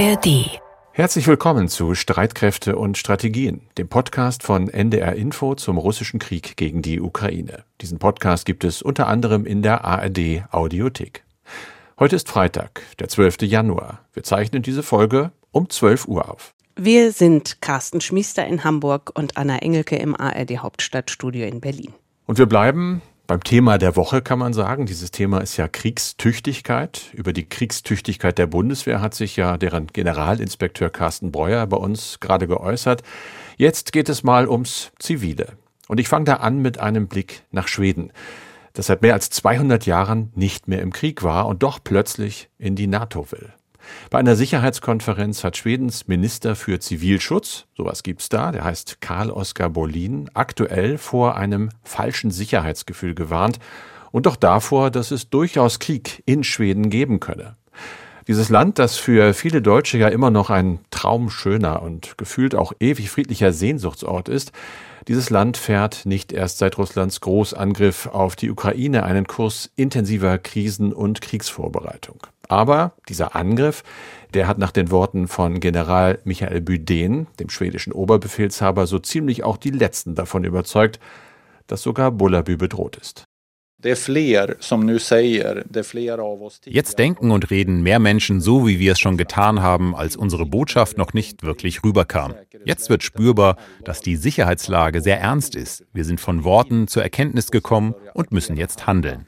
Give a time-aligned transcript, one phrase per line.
[0.00, 0.60] ARD.
[0.92, 6.82] Herzlich willkommen zu Streitkräfte und Strategien, dem Podcast von NDR Info zum russischen Krieg gegen
[6.82, 7.64] die Ukraine.
[7.80, 11.24] Diesen Podcast gibt es unter anderem in der ARD Audiothek.
[11.98, 13.42] Heute ist Freitag, der 12.
[13.42, 14.04] Januar.
[14.12, 16.54] Wir zeichnen diese Folge um 12 Uhr auf.
[16.76, 21.92] Wir sind Carsten Schmiester in Hamburg und Anna Engelke im ARD Hauptstadtstudio in Berlin.
[22.26, 27.10] Und wir bleiben beim Thema der Woche kann man sagen, dieses Thema ist ja Kriegstüchtigkeit.
[27.12, 32.48] Über die Kriegstüchtigkeit der Bundeswehr hat sich ja deren Generalinspekteur Carsten Breuer bei uns gerade
[32.48, 33.02] geäußert.
[33.58, 35.58] Jetzt geht es mal ums Zivile.
[35.88, 38.14] Und ich fange da an mit einem Blick nach Schweden,
[38.72, 42.76] das seit mehr als 200 Jahren nicht mehr im Krieg war und doch plötzlich in
[42.76, 43.52] die NATO will.
[44.10, 49.70] Bei einer Sicherheitskonferenz hat Schwedens Minister für Zivilschutz, sowas gibt's da, der heißt Karl Oskar
[49.70, 53.58] Bolin, aktuell vor einem falschen Sicherheitsgefühl gewarnt
[54.10, 57.56] und doch davor, dass es durchaus Krieg in Schweden geben könne.
[58.26, 63.10] Dieses Land, das für viele Deutsche ja immer noch ein traumschöner und gefühlt auch ewig
[63.10, 64.52] friedlicher Sehnsuchtsort ist,
[65.08, 70.92] dieses Land fährt nicht erst seit Russlands Großangriff auf die Ukraine einen Kurs intensiver Krisen-
[70.92, 72.18] und Kriegsvorbereitung.
[72.48, 73.84] Aber dieser Angriff,
[74.34, 79.56] der hat nach den Worten von General Michael Büden, dem schwedischen Oberbefehlshaber, so ziemlich auch
[79.56, 80.98] die Letzten davon überzeugt,
[81.66, 83.24] dass sogar Bullabü bedroht ist.
[86.64, 90.46] Jetzt denken und reden mehr Menschen so, wie wir es schon getan haben, als unsere
[90.46, 92.34] Botschaft noch nicht wirklich rüberkam.
[92.64, 95.84] Jetzt wird spürbar, dass die Sicherheitslage sehr ernst ist.
[95.92, 99.26] Wir sind von Worten zur Erkenntnis gekommen und müssen jetzt handeln.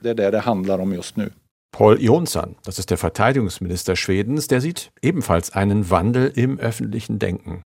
[1.72, 7.62] Paul Jonsson, das ist der Verteidigungsminister Schwedens, der sieht ebenfalls einen Wandel im öffentlichen Denken.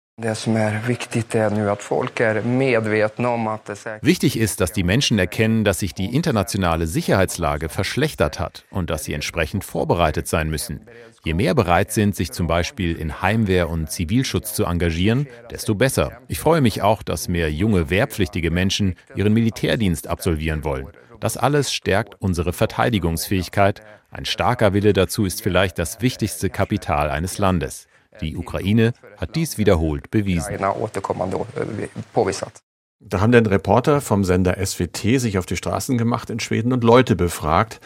[4.02, 9.04] Wichtig ist, dass die Menschen erkennen, dass sich die internationale Sicherheitslage verschlechtert hat und dass
[9.04, 10.86] sie entsprechend vorbereitet sein müssen.
[11.24, 16.20] Je mehr bereit sind, sich zum Beispiel in Heimwehr und Zivilschutz zu engagieren, desto besser.
[16.28, 20.88] Ich freue mich auch, dass mehr junge wehrpflichtige Menschen ihren Militärdienst absolvieren wollen.
[21.22, 23.80] Das alles stärkt unsere Verteidigungsfähigkeit.
[24.10, 27.86] Ein starker Wille dazu ist vielleicht das wichtigste Kapital eines Landes.
[28.20, 30.58] Die Ukraine hat dies wiederholt bewiesen.
[32.98, 36.82] Da haben dann Reporter vom Sender SWT sich auf die Straßen gemacht in Schweden und
[36.82, 37.80] Leute befragt.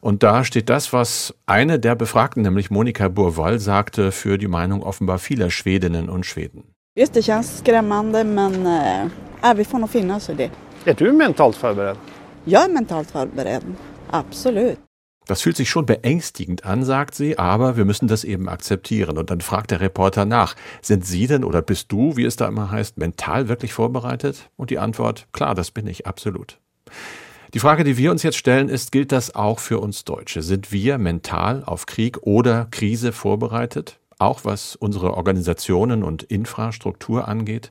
[0.00, 4.82] Und da steht das, was eine der Befragten, nämlich Monika Burwall, sagte für die Meinung
[4.82, 6.74] offenbar vieler Schwedinnen und Schweden.
[6.96, 10.50] Just det känns skrämmande men äh, vi får nog finna oss i det.
[10.84, 11.96] Är du mentalt förberedd?
[12.44, 13.62] Jag är mentalt förberedd,
[14.10, 14.78] absolut.
[15.26, 19.18] Das fühlt sich schon beängstigend an, sagt sie, aber wir müssen das eben akzeptieren.
[19.18, 22.48] Und dann fragt der Reporter nach, sind Sie denn oder bist du, wie es da
[22.48, 24.50] immer heißt, mental wirklich vorbereitet?
[24.56, 26.58] Und die Antwort, klar, das bin ich, absolut.
[27.52, 30.42] Die Frage, die wir uns jetzt stellen, ist, gilt das auch für uns Deutsche?
[30.42, 34.00] Sind wir mental auf Krieg oder Krise vorbereitet?
[34.18, 37.70] Auch was unsere Organisationen und Infrastruktur angeht?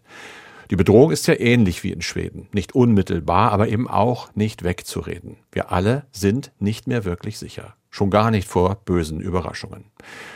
[0.71, 2.47] Die Bedrohung ist ja ähnlich wie in Schweden.
[2.51, 5.37] Nicht unmittelbar, aber eben auch nicht wegzureden.
[5.51, 7.75] Wir alle sind nicht mehr wirklich sicher.
[7.89, 9.85] Schon gar nicht vor bösen Überraschungen.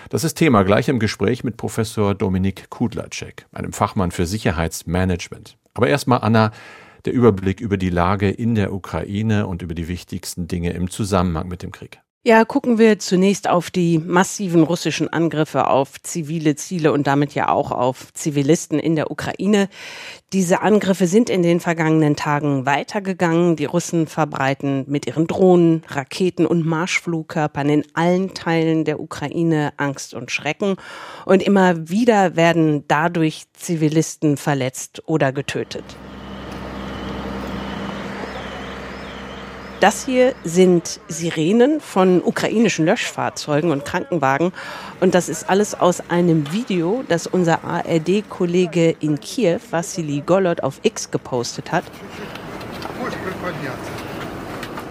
[0.10, 5.56] Das ist Thema gleich im Gespräch mit Professor Dominik Kudlacek, einem Fachmann für Sicherheitsmanagement.
[5.76, 6.52] Aber erstmal, Anna,
[7.06, 11.48] der Überblick über die Lage in der Ukraine und über die wichtigsten Dinge im Zusammenhang
[11.48, 12.00] mit dem Krieg.
[12.26, 17.50] Ja, gucken wir zunächst auf die massiven russischen Angriffe auf zivile Ziele und damit ja
[17.50, 19.68] auch auf Zivilisten in der Ukraine.
[20.32, 23.58] Diese Angriffe sind in den vergangenen Tagen weitergegangen.
[23.58, 30.14] Die Russen verbreiten mit ihren Drohnen, Raketen und Marschflugkörpern in allen Teilen der Ukraine Angst
[30.14, 30.78] und Schrecken.
[31.26, 35.84] Und immer wieder werden dadurch Zivilisten verletzt oder getötet.
[39.84, 44.54] Das hier sind Sirenen von ukrainischen Löschfahrzeugen und Krankenwagen.
[45.02, 50.80] Und das ist alles aus einem Video, das unser ARD-Kollege in Kiew, Vassili Golod, auf
[50.84, 51.84] X gepostet hat.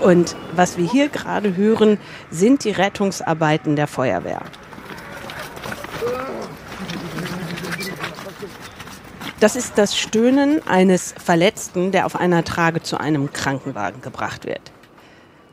[0.01, 1.97] Und was wir hier gerade hören,
[2.31, 4.43] sind die Rettungsarbeiten der Feuerwehr.
[9.41, 14.72] Das ist das Stöhnen eines Verletzten, der auf einer Trage zu einem Krankenwagen gebracht wird.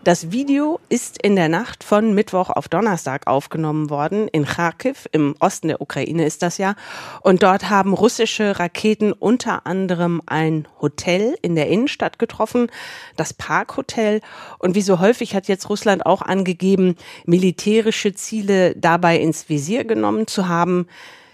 [0.06, 4.30] Das Video ist in der Nacht von Mittwoch auf Donnerstag aufgenommen worden.
[4.30, 6.76] In Kharkiv, im Osten der Ukraine ist das ja.
[7.22, 12.72] Und dort haben russische Raketen unter anderem ein Hotel in der Innenstadt getroffen,
[13.18, 14.22] das Parkhotel.
[14.58, 20.28] Und wie so häufig hat jetzt Russland auch angegeben, militärische Ziele dabei ins Visier genommen
[20.28, 20.88] zu haben.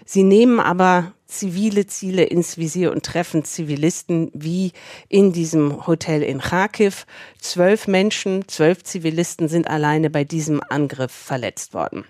[0.06, 4.72] Sie nehmen aber zivile Ziele ins Visier und treffen Zivilisten wie
[5.08, 7.06] in diesem Hotel in Kharkiv.
[7.40, 12.04] Zwölf Menschen, zwölf Zivilisten sind alleine bei diesem Angriff verletzt worden.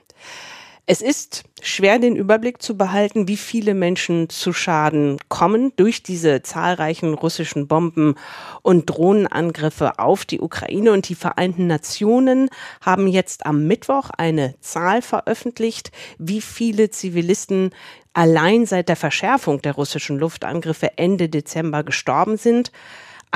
[0.89, 6.43] Es ist schwer den Überblick zu behalten, wie viele Menschen zu Schaden kommen durch diese
[6.43, 8.15] zahlreichen russischen Bomben
[8.63, 10.93] und Drohnenangriffe auf die Ukraine.
[10.93, 12.51] Und die Vereinten Nationen
[12.81, 17.71] haben jetzt am Mittwoch eine Zahl veröffentlicht, wie viele Zivilisten
[18.13, 22.71] allein seit der Verschärfung der russischen Luftangriffe Ende Dezember gestorben sind.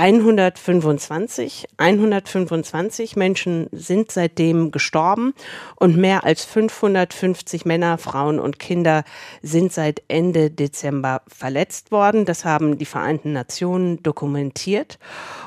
[0.01, 5.35] 125, 125 Menschen sind seitdem gestorben
[5.77, 9.05] und mehr als 550 Männer, Frauen und Kinder
[9.43, 12.25] sind seit Ende Dezember verletzt worden.
[12.25, 14.99] Das haben die Vereinten Nationen dokumentiert.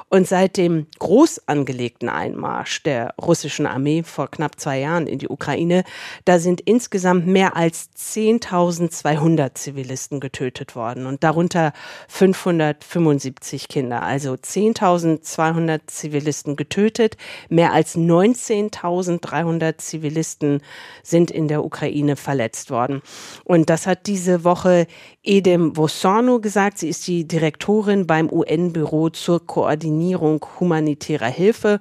[0.09, 5.27] Und seit dem groß angelegten Einmarsch der russischen Armee vor knapp zwei Jahren in die
[5.27, 5.83] Ukraine,
[6.25, 11.73] da sind insgesamt mehr als 10.200 Zivilisten getötet worden und darunter
[12.09, 14.03] 575 Kinder.
[14.03, 17.17] Also 10.200 Zivilisten getötet,
[17.49, 20.61] mehr als 19.300 Zivilisten
[21.01, 23.01] sind in der Ukraine verletzt worden.
[23.43, 24.87] Und das hat diese Woche
[25.23, 26.77] Edem Vosorno gesagt.
[26.77, 31.79] Sie ist die Direktorin beim UN-Büro zur Koordinierung humanitärer Hilfe.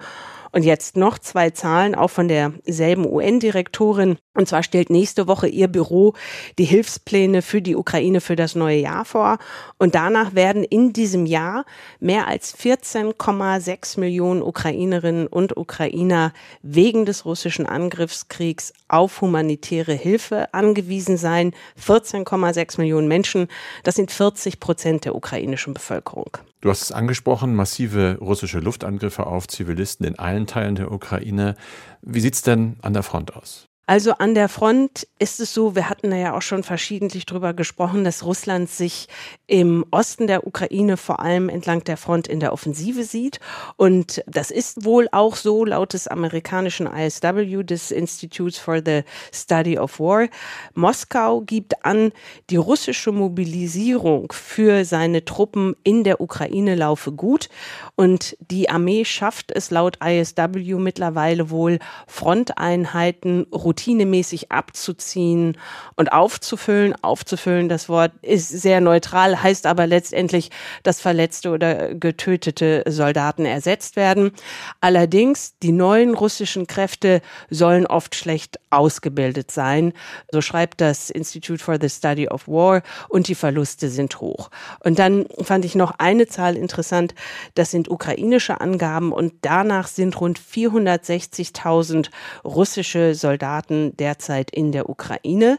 [0.54, 4.18] Und jetzt noch zwei Zahlen, auch von derselben UN-Direktorin.
[4.34, 6.12] Und zwar stellt nächste Woche ihr Büro
[6.58, 9.38] die Hilfspläne für die Ukraine für das neue Jahr vor.
[9.78, 11.64] Und danach werden in diesem Jahr
[12.00, 21.16] mehr als 14,6 Millionen Ukrainerinnen und Ukrainer wegen des russischen Angriffskriegs auf humanitäre Hilfe angewiesen
[21.16, 21.52] sein.
[21.82, 23.48] 14,6 Millionen Menschen.
[23.84, 26.36] Das sind 40 Prozent der ukrainischen Bevölkerung.
[26.62, 31.56] Du hast es angesprochen, massive russische Luftangriffe auf Zivilisten in allen Teilen der Ukraine.
[32.02, 33.68] Wie sieht es denn an der Front aus?
[33.84, 38.04] Also an der Front ist es so, wir hatten ja auch schon verschiedentlich drüber gesprochen,
[38.04, 39.08] dass Russland sich
[39.48, 43.40] im Osten der Ukraine vor allem entlang der Front in der Offensive sieht.
[43.76, 49.02] Und das ist wohl auch so laut des amerikanischen ISW, des Institutes for the
[49.32, 50.28] Study of War.
[50.74, 52.12] Moskau gibt an,
[52.50, 57.48] die russische Mobilisierung für seine Truppen in der Ukraine laufe gut.
[57.96, 65.56] Und die Armee schafft es laut ISW mittlerweile wohl, Fronteinheiten routinemäßig abzuziehen
[65.96, 66.94] und aufzufüllen.
[67.02, 70.50] Aufzufüllen, das Wort ist sehr neutral, heißt aber letztendlich,
[70.82, 74.32] dass verletzte oder getötete Soldaten ersetzt werden.
[74.80, 79.94] Allerdings, die neuen russischen Kräfte sollen oft schlecht ausgebildet sein.
[80.30, 84.50] So schreibt das Institute for the Study of War und die Verluste sind hoch.
[84.80, 87.14] Und dann fand ich noch eine Zahl interessant.
[87.54, 92.10] Das sind ukrainische Angaben und danach sind rund 460.000
[92.44, 95.58] russische Soldaten Soldaten derzeit in der Ukraine.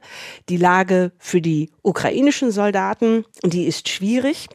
[0.50, 4.48] Die Lage für die ukrainischen Soldaten, die ist schwierig.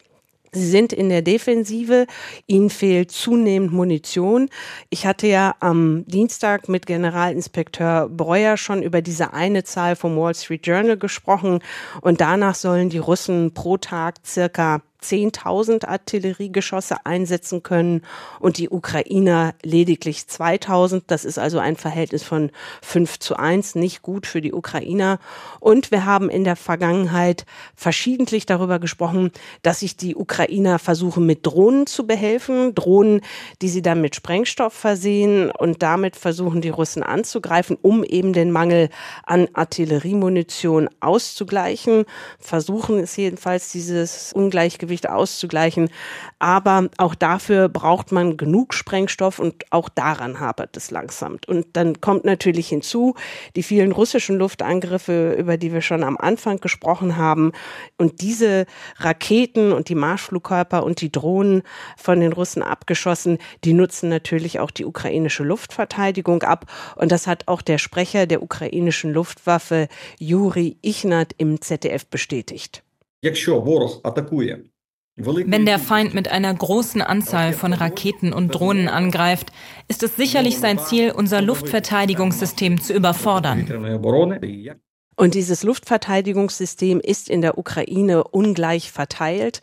[0.51, 2.07] Sie sind in der Defensive,
[2.47, 4.49] ihnen fehlt zunehmend Munition.
[4.89, 10.33] Ich hatte ja am Dienstag mit Generalinspekteur Breuer schon über diese eine Zahl vom Wall
[10.33, 11.59] Street Journal gesprochen
[12.01, 18.01] und danach sollen die Russen pro Tag circa 10.000 Artilleriegeschosse einsetzen können
[18.39, 21.03] und die Ukrainer lediglich 2.000.
[21.07, 22.51] Das ist also ein Verhältnis von
[22.81, 25.19] 5 zu 1, nicht gut für die Ukrainer.
[25.59, 29.31] Und wir haben in der Vergangenheit verschiedentlich darüber gesprochen,
[29.61, 32.75] dass sich die Ukrainer versuchen, mit Drohnen zu behelfen.
[32.75, 33.21] Drohnen,
[33.61, 38.51] die sie dann mit Sprengstoff versehen und damit versuchen, die Russen anzugreifen, um eben den
[38.51, 38.89] Mangel
[39.23, 42.05] an Artilleriemunition auszugleichen.
[42.39, 45.90] Versuchen es jedenfalls, dieses Ungleichgewicht Gleichgewicht auszugleichen.
[46.38, 51.38] Aber auch dafür braucht man genug Sprengstoff und auch daran hapert es langsam.
[51.46, 53.14] Und dann kommt natürlich hinzu
[53.56, 57.52] die vielen russischen Luftangriffe, über die wir schon am Anfang gesprochen haben.
[57.98, 58.64] Und diese
[58.96, 61.62] Raketen und die Marschflugkörper und die Drohnen
[61.98, 66.64] von den Russen abgeschossen, die nutzen natürlich auch die ukrainische Luftverteidigung ab.
[66.96, 72.82] Und das hat auch der Sprecher der ukrainischen Luftwaffe Juri Ichnat im ZDF bestätigt.
[73.24, 74.58] Якщо ворог атакує
[75.19, 79.51] wenn der Feind mit einer großen Anzahl von Raketen und Drohnen angreift,
[79.87, 83.67] ist es sicherlich sein Ziel, unser Luftverteidigungssystem zu überfordern.
[85.19, 89.59] Und dieses Luftverteidigungssystem ist in der Ukraine ungleich verteilt.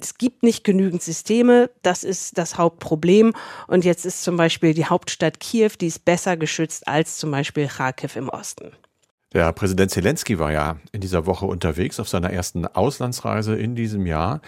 [0.00, 1.68] Es gibt nicht genügend Systeme.
[1.82, 3.32] Das ist das Hauptproblem.
[3.66, 7.66] Und jetzt ist zum Beispiel die Hauptstadt Kiew, die ist besser geschützt als zum Beispiel
[7.66, 8.70] Kharkiv im Osten.
[9.32, 14.06] Der Präsident Zelensky war ja in dieser Woche unterwegs auf seiner ersten Auslandsreise in diesem
[14.06, 14.40] Jahr.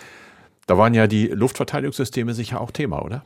[0.67, 3.25] Da waren ja die Luftverteidigungssysteme sicher auch Thema, oder?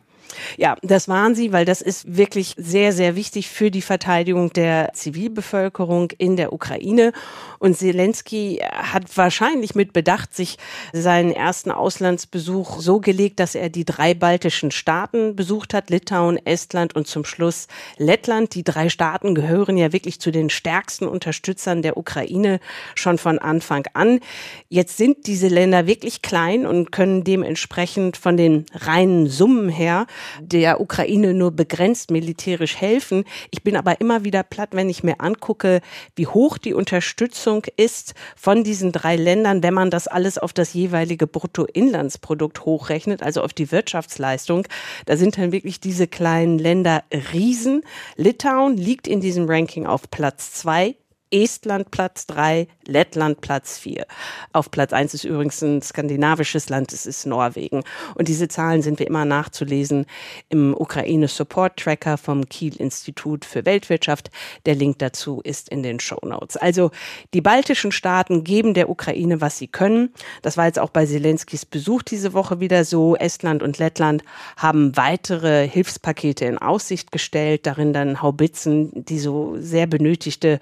[0.57, 4.93] Ja, das waren sie, weil das ist wirklich sehr, sehr wichtig für die Verteidigung der
[4.93, 7.13] Zivilbevölkerung in der Ukraine.
[7.59, 10.59] Und Zelensky hat wahrscheinlich mit Bedacht sich
[10.93, 16.95] seinen ersten Auslandsbesuch so gelegt, dass er die drei baltischen Staaten besucht hat, Litauen, Estland
[16.95, 17.67] und zum Schluss
[17.97, 18.55] Lettland.
[18.55, 22.61] Die drei Staaten gehören ja wirklich zu den stärksten Unterstützern der Ukraine
[22.95, 24.21] schon von Anfang an.
[24.69, 30.07] Jetzt sind diese Länder wirklich klein und können dementsprechend von den reinen Summen her
[30.41, 33.25] der Ukraine nur begrenzt militärisch helfen.
[33.51, 35.81] Ich bin aber immer wieder platt, wenn ich mir angucke,
[36.15, 40.75] wie hoch die Unterstützung ist von diesen drei Ländern, wenn man das alles auf das
[40.75, 44.67] jeweilige Bruttoinlandsprodukt hochrechnet, also auf die Wirtschaftsleistung.
[45.07, 47.83] Da sind dann wirklich diese kleinen Länder Riesen.
[48.17, 50.97] Litauen liegt in diesem Ranking auf Platz zwei
[51.31, 54.07] Estland Platz drei, Lettland Platz vier.
[54.53, 57.83] Auf Platz eins ist übrigens ein skandinavisches Land, es ist Norwegen.
[58.15, 60.07] Und diese Zahlen sind wie immer nachzulesen
[60.49, 64.31] im Ukraine Support Tracker vom Kiel Institut für Weltwirtschaft.
[64.67, 66.57] Der Link dazu ist in den Show Notes.
[66.57, 66.91] Also
[67.35, 70.13] die baltischen Staaten geben der Ukraine, was sie können.
[70.43, 73.17] Das war jetzt auch bei Zelenskis Besuch diese Woche wieder so.
[73.17, 74.23] Estland und Lettland
[74.57, 80.61] haben weitere Hilfspakete in Aussicht gestellt, darin dann Haubitzen, die so sehr benötigte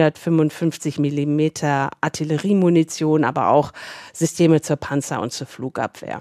[0.00, 3.72] 155 Millimeter Artilleriemunition, aber auch
[4.12, 6.20] Systeme zur Panzer- und zur Flugabwehr.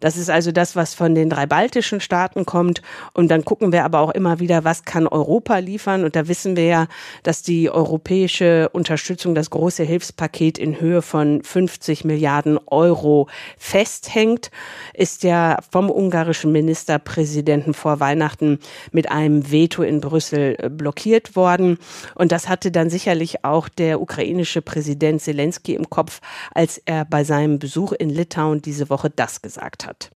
[0.00, 2.82] Das ist also das, was von den drei baltischen Staaten kommt.
[3.12, 6.04] Und dann gucken wir aber auch immer wieder, was kann Europa liefern?
[6.04, 6.86] Und da wissen wir ja,
[7.22, 13.28] dass die europäische Unterstützung, das große Hilfspaket in Höhe von 50 Milliarden Euro
[13.58, 14.50] festhängt,
[14.92, 18.58] ist ja vom ungarischen Ministerpräsidenten vor Weihnachten
[18.92, 21.78] mit einem Veto in Brüssel blockiert worden.
[22.14, 26.20] Und das hatte dann sicher sicherlich auch der ukrainische Präsident Zelensky im Kopf,
[26.52, 30.10] als er bei seinem Besuch in Litauen diese Woche das gesagt hat.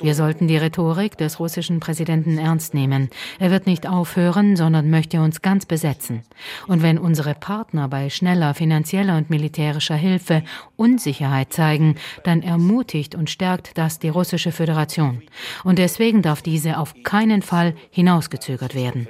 [0.00, 3.10] Wir sollten die Rhetorik des russischen Präsidenten ernst nehmen.
[3.38, 6.22] Er wird nicht aufhören, sondern möchte uns ganz besetzen.
[6.66, 10.42] Und wenn unsere Partner bei schneller finanzieller und militärischer Hilfe
[10.76, 15.22] Unsicherheit zeigen, dann ermutigt und stärkt das die russische Föderation.
[15.62, 19.06] Und deswegen darf diese auf keinen Fall hinausgezögert werden.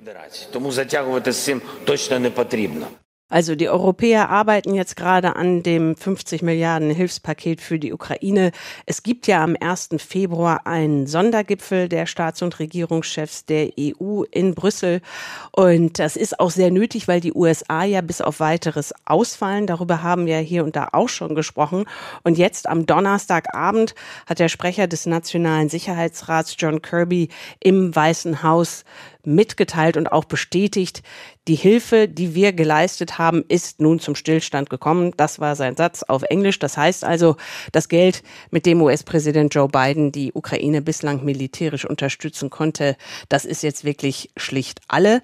[3.32, 8.52] Also die Europäer arbeiten jetzt gerade an dem 50 Milliarden Hilfspaket für die Ukraine.
[8.84, 9.88] Es gibt ja am 1.
[9.96, 15.00] Februar einen Sondergipfel der Staats- und Regierungschefs der EU in Brüssel.
[15.50, 19.66] Und das ist auch sehr nötig, weil die USA ja bis auf weiteres ausfallen.
[19.66, 21.86] Darüber haben wir hier und da auch schon gesprochen.
[22.24, 23.94] Und jetzt am Donnerstagabend
[24.26, 28.84] hat der Sprecher des Nationalen Sicherheitsrats John Kirby im Weißen Haus
[29.24, 31.02] mitgeteilt und auch bestätigt,
[31.48, 35.12] die Hilfe, die wir geleistet haben, ist nun zum Stillstand gekommen.
[35.16, 36.58] Das war sein Satz auf Englisch.
[36.58, 37.36] Das heißt also,
[37.72, 42.96] das Geld, mit dem US-Präsident Joe Biden die Ukraine bislang militärisch unterstützen konnte,
[43.28, 45.22] das ist jetzt wirklich schlicht alle.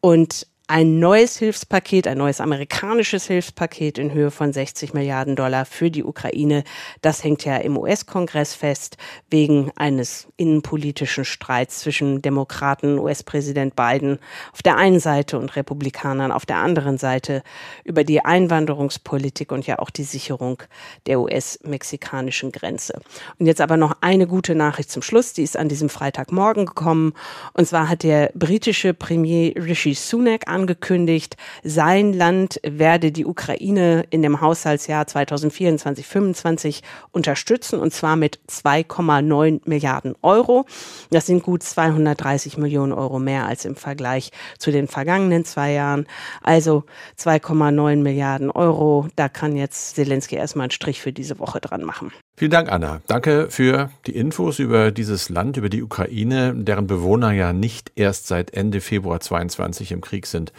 [0.00, 5.90] Und ein neues Hilfspaket, ein neues amerikanisches Hilfspaket in Höhe von 60 Milliarden Dollar für
[5.90, 6.62] die Ukraine.
[7.00, 8.98] Das hängt ja im US-Kongress fest
[9.30, 14.18] wegen eines innenpolitischen Streits zwischen Demokraten, US-Präsident Biden
[14.52, 17.42] auf der einen Seite und Republikanern auf der anderen Seite
[17.84, 20.62] über die Einwanderungspolitik und ja auch die Sicherung
[21.06, 23.00] der US-mexikanischen Grenze.
[23.38, 27.14] Und jetzt aber noch eine gute Nachricht zum Schluss, die ist an diesem Freitagmorgen gekommen.
[27.54, 34.22] Und zwar hat der britische Premier Rishi Sunak angekündigt, sein Land werde die Ukraine in
[34.22, 40.66] dem Haushaltsjahr 2024-25 unterstützen und zwar mit 2,9 Milliarden Euro.
[41.10, 46.06] Das sind gut 230 Millionen Euro mehr als im Vergleich zu den vergangenen zwei Jahren.
[46.42, 46.84] Also
[47.18, 49.06] 2,9 Milliarden Euro.
[49.14, 52.10] Da kann jetzt Zelensky erstmal einen Strich für diese Woche dran machen.
[52.38, 53.02] Vielen Dank, Anna.
[53.08, 58.28] Danke für die Infos über dieses Land, über die Ukraine, deren Bewohner ja nicht erst
[58.28, 60.52] seit Ende Februar 22 im Krieg sind,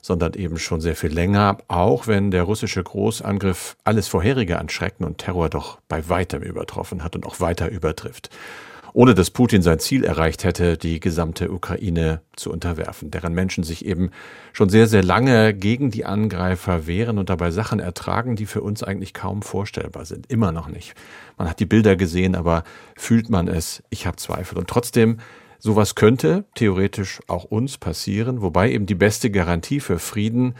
[0.00, 5.02] sondern eben schon sehr viel länger, auch wenn der russische Großangriff alles vorherige an Schrecken
[5.02, 8.30] und Terror doch bei weitem übertroffen hat und auch weiter übertrifft
[8.94, 13.84] ohne dass Putin sein Ziel erreicht hätte, die gesamte Ukraine zu unterwerfen, deren Menschen sich
[13.84, 14.12] eben
[14.52, 18.84] schon sehr, sehr lange gegen die Angreifer wehren und dabei Sachen ertragen, die für uns
[18.84, 20.30] eigentlich kaum vorstellbar sind.
[20.30, 20.94] Immer noch nicht.
[21.36, 22.62] Man hat die Bilder gesehen, aber
[22.96, 23.82] fühlt man es?
[23.90, 24.58] Ich habe Zweifel.
[24.58, 25.18] Und trotzdem,
[25.58, 30.54] sowas könnte theoretisch auch uns passieren, wobei eben die beste Garantie für Frieden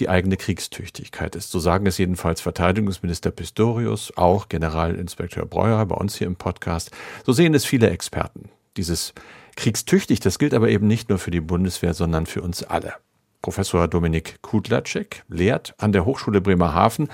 [0.00, 1.50] die eigene Kriegstüchtigkeit ist.
[1.50, 6.90] So sagen es jedenfalls Verteidigungsminister Pistorius, auch Generalinspekteur Breuer bei uns hier im Podcast.
[7.24, 8.50] So sehen es viele Experten.
[8.76, 9.12] Dieses
[9.56, 12.94] kriegstüchtig, das gilt aber eben nicht nur für die Bundeswehr, sondern für uns alle.
[13.42, 17.08] Professor Dominik Kudlacek lehrt an der Hochschule Bremerhaven.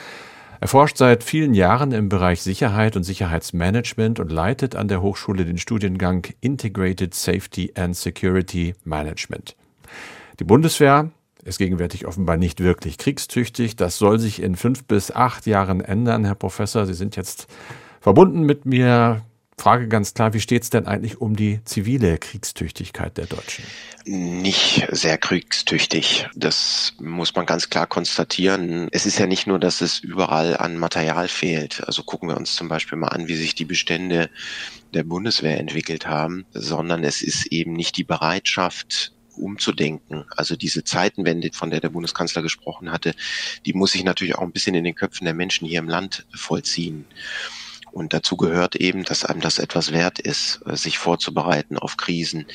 [0.61, 5.45] Er forscht seit vielen Jahren im Bereich Sicherheit und Sicherheitsmanagement und leitet an der Hochschule
[5.45, 9.57] den Studiengang Integrated Safety and Security Management.
[10.41, 11.11] Die Bundeswehr
[11.45, 13.77] ist gegenwärtig offenbar nicht wirklich kriegstüchtig.
[13.77, 16.87] Das soll sich in fünf bis acht Jahren ändern, Herr Professor.
[16.87, 17.47] Sie sind jetzt
[18.01, 19.23] verbunden mit mir.
[19.57, 23.65] Frage ganz klar, wie steht es denn eigentlich um die zivile Kriegstüchtigkeit der Deutschen?
[24.05, 26.29] Nicht sehr kriegstüchtig.
[26.35, 28.89] Das muss man ganz klar konstatieren.
[28.91, 31.87] Es ist ja nicht nur, dass es überall an Material fehlt.
[31.87, 34.29] Also gucken wir uns zum Beispiel mal an, wie sich die Bestände
[34.93, 40.25] der Bundeswehr entwickelt haben, sondern es ist eben nicht die Bereitschaft, umzudenken.
[40.37, 43.15] Also diese Zeitenwende, von der der Bundeskanzler gesprochen hatte,
[43.67, 46.27] die muss sich natürlich auch ein bisschen in den Köpfen der Menschen hier im Land
[46.35, 47.07] vollziehen.
[47.95, 52.47] Und dazu gehört eben, dass einem das etwas wert ist, äh, sich vorzubereiten auf Krisen,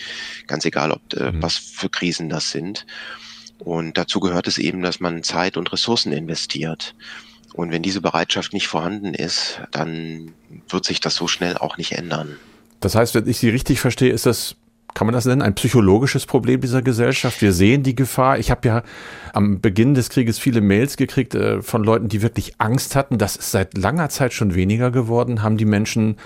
[0.47, 1.41] ganz egal, ob äh, mhm.
[1.41, 2.85] was für Krisen das sind.
[3.57, 6.93] Und dazu gehört es eben, dass man Zeit und Ressourcen investiert.
[7.53, 10.33] Und wenn diese Bereitschaft nicht vorhanden ist, dann
[10.67, 12.37] wird sich das so schnell auch nicht ändern.
[12.79, 14.55] Das heißt, wenn ich Sie richtig verstehe, ist das
[14.93, 17.41] kann man das nennen, ein psychologisches Problem dieser Gesellschaft?
[17.41, 18.39] Wir sehen die Gefahr.
[18.39, 18.83] Ich habe ja
[19.33, 23.17] am Beginn des Krieges viele Mails gekriegt äh, von Leuten, die wirklich Angst hatten.
[23.17, 25.41] Das ist seit langer Zeit schon weniger geworden.
[25.43, 26.17] Haben die Menschen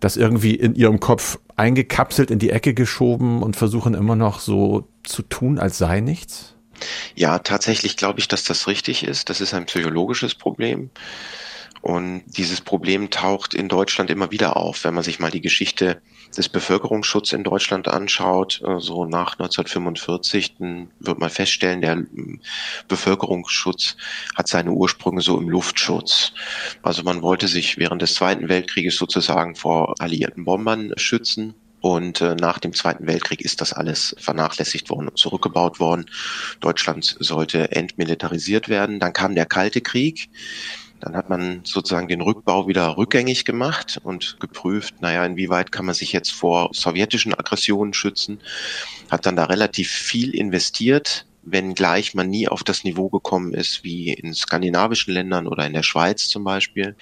[0.00, 4.88] das irgendwie in ihrem Kopf eingekapselt, in die Ecke geschoben und versuchen immer noch so
[5.02, 6.54] zu tun, als sei nichts?
[7.14, 9.30] Ja, tatsächlich glaube ich, dass das richtig ist.
[9.30, 10.90] Das ist ein psychologisches Problem.
[11.84, 16.00] Und dieses Problem taucht in Deutschland immer wieder auf, wenn man sich mal die Geschichte
[16.34, 22.40] des Bevölkerungsschutzes in Deutschland anschaut, äh, so nach 1945, dann wird man feststellen, der ähm,
[22.88, 23.98] Bevölkerungsschutz
[24.34, 26.32] hat seine Ursprünge so im Luftschutz.
[26.82, 31.52] Also man wollte sich während des Zweiten Weltkrieges sozusagen vor alliierten Bombern schützen.
[31.82, 36.06] Und äh, nach dem Zweiten Weltkrieg ist das alles vernachlässigt worden und zurückgebaut worden.
[36.60, 39.00] Deutschland sollte entmilitarisiert werden.
[39.00, 40.30] Dann kam der Kalte Krieg.
[41.04, 45.94] Dann hat man sozusagen den Rückbau wieder rückgängig gemacht und geprüft, naja, inwieweit kann man
[45.94, 48.40] sich jetzt vor sowjetischen Aggressionen schützen.
[49.10, 54.14] Hat dann da relativ viel investiert, wenngleich man nie auf das Niveau gekommen ist wie
[54.14, 56.96] in skandinavischen Ländern oder in der Schweiz zum Beispiel.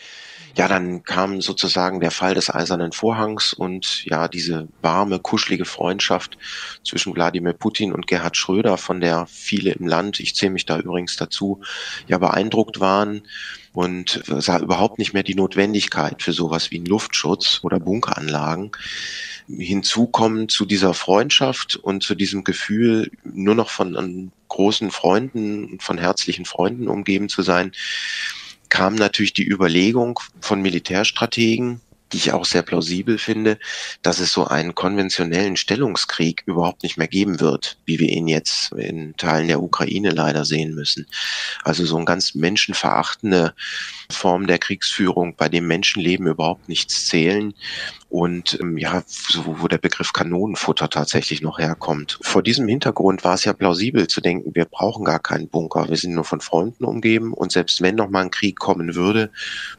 [0.55, 6.37] Ja, dann kam sozusagen der Fall des Eisernen Vorhangs und ja, diese warme, kuschelige Freundschaft
[6.85, 10.79] zwischen Wladimir Putin und Gerhard Schröder, von der viele im Land, ich zähle mich da
[10.79, 11.63] übrigens dazu,
[12.07, 13.23] ja beeindruckt waren
[13.73, 18.73] und sah überhaupt nicht mehr die Notwendigkeit für sowas wie einen Luftschutz oder Bunkeranlagen.
[19.49, 25.83] Hinzu kommen zu dieser Freundschaft und zu diesem Gefühl, nur noch von großen Freunden und
[25.83, 27.73] von herzlichen Freunden umgeben zu sein,
[28.73, 33.59] kam natürlich die Überlegung von Militärstrategen, die ich auch sehr plausibel finde,
[34.01, 38.73] dass es so einen konventionellen Stellungskrieg überhaupt nicht mehr geben wird, wie wir ihn jetzt
[38.73, 41.07] in Teilen der Ukraine leider sehen müssen.
[41.65, 43.53] Also so eine ganz menschenverachtende
[44.13, 47.55] Form der Kriegsführung, bei dem Menschenleben überhaupt nichts zählen
[48.13, 52.19] und ähm, ja, so, wo der Begriff Kanonenfutter tatsächlich noch herkommt.
[52.21, 55.97] Vor diesem Hintergrund war es ja plausibel zu denken, wir brauchen gar keinen Bunker, wir
[55.97, 59.31] sind nur von Freunden umgeben und selbst wenn noch mal ein Krieg kommen würde,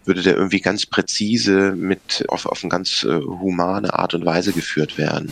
[0.04, 4.52] würde der irgendwie ganz präzise mit auf, auf eine ganz äh, humane Art und Weise
[4.52, 5.32] geführt werden.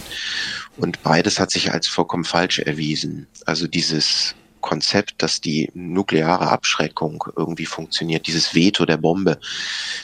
[0.78, 3.28] Und beides hat sich als vollkommen falsch erwiesen.
[3.46, 9.40] Also dieses Konzept, dass die nukleare Abschreckung irgendwie funktioniert, dieses Veto der Bombe,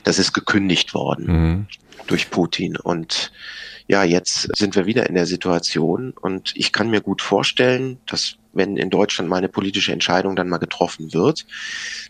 [0.03, 1.25] das ist gekündigt worden.
[1.25, 1.67] Mhm
[2.07, 2.77] durch Putin.
[2.77, 3.31] Und
[3.87, 8.35] ja, jetzt sind wir wieder in der Situation und ich kann mir gut vorstellen, dass
[8.53, 11.45] wenn in Deutschland mal eine politische Entscheidung dann mal getroffen wird,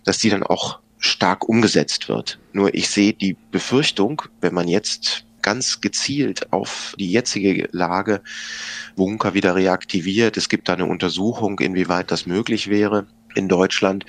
[0.05, 2.39] dass die dann auch stark umgesetzt wird.
[2.53, 8.21] Nur ich sehe die Befürchtung, wenn man jetzt ganz gezielt auf die jetzige Lage
[8.97, 10.35] Bunker wieder reaktiviert.
[10.35, 14.05] Es gibt da eine Untersuchung, inwieweit das möglich wäre in Deutschland.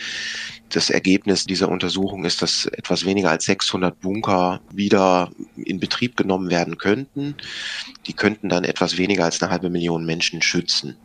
[0.70, 6.50] Das Ergebnis dieser Untersuchung ist, dass etwas weniger als 600 Bunker wieder in Betrieb genommen
[6.50, 7.36] werden könnten.
[8.08, 10.96] Die könnten dann etwas weniger als eine halbe Million Menschen schützen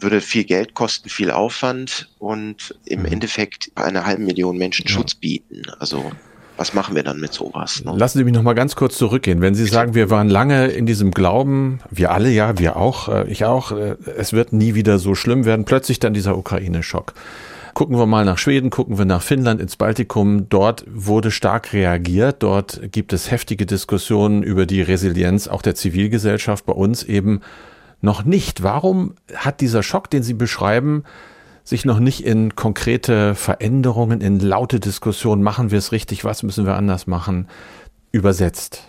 [0.00, 3.06] würde viel Geld kosten, viel Aufwand und im mhm.
[3.06, 5.62] Endeffekt eine halbe Million Menschen Schutz bieten.
[5.78, 6.10] Also
[6.56, 7.82] was machen wir dann mit sowas?
[7.84, 7.92] Ne?
[7.96, 9.40] Lassen Sie mich noch mal ganz kurz zurückgehen.
[9.40, 13.30] Wenn Sie sagen, wir waren lange in diesem Glauben, wir alle ja, wir auch, äh,
[13.30, 17.14] ich auch, äh, es wird nie wieder so schlimm werden, plötzlich dann dieser Ukraine-Schock.
[17.74, 20.48] Gucken wir mal nach Schweden, gucken wir nach Finnland, ins Baltikum.
[20.50, 22.42] Dort wurde stark reagiert.
[22.42, 26.66] Dort gibt es heftige Diskussionen über die Resilienz auch der Zivilgesellschaft.
[26.66, 27.40] Bei uns eben
[28.02, 28.62] noch nicht.
[28.62, 31.04] Warum hat dieser Schock, den Sie beschreiben,
[31.64, 36.66] sich noch nicht in konkrete Veränderungen, in laute Diskussionen, machen wir es richtig, was müssen
[36.66, 37.48] wir anders machen,
[38.10, 38.84] übersetzt?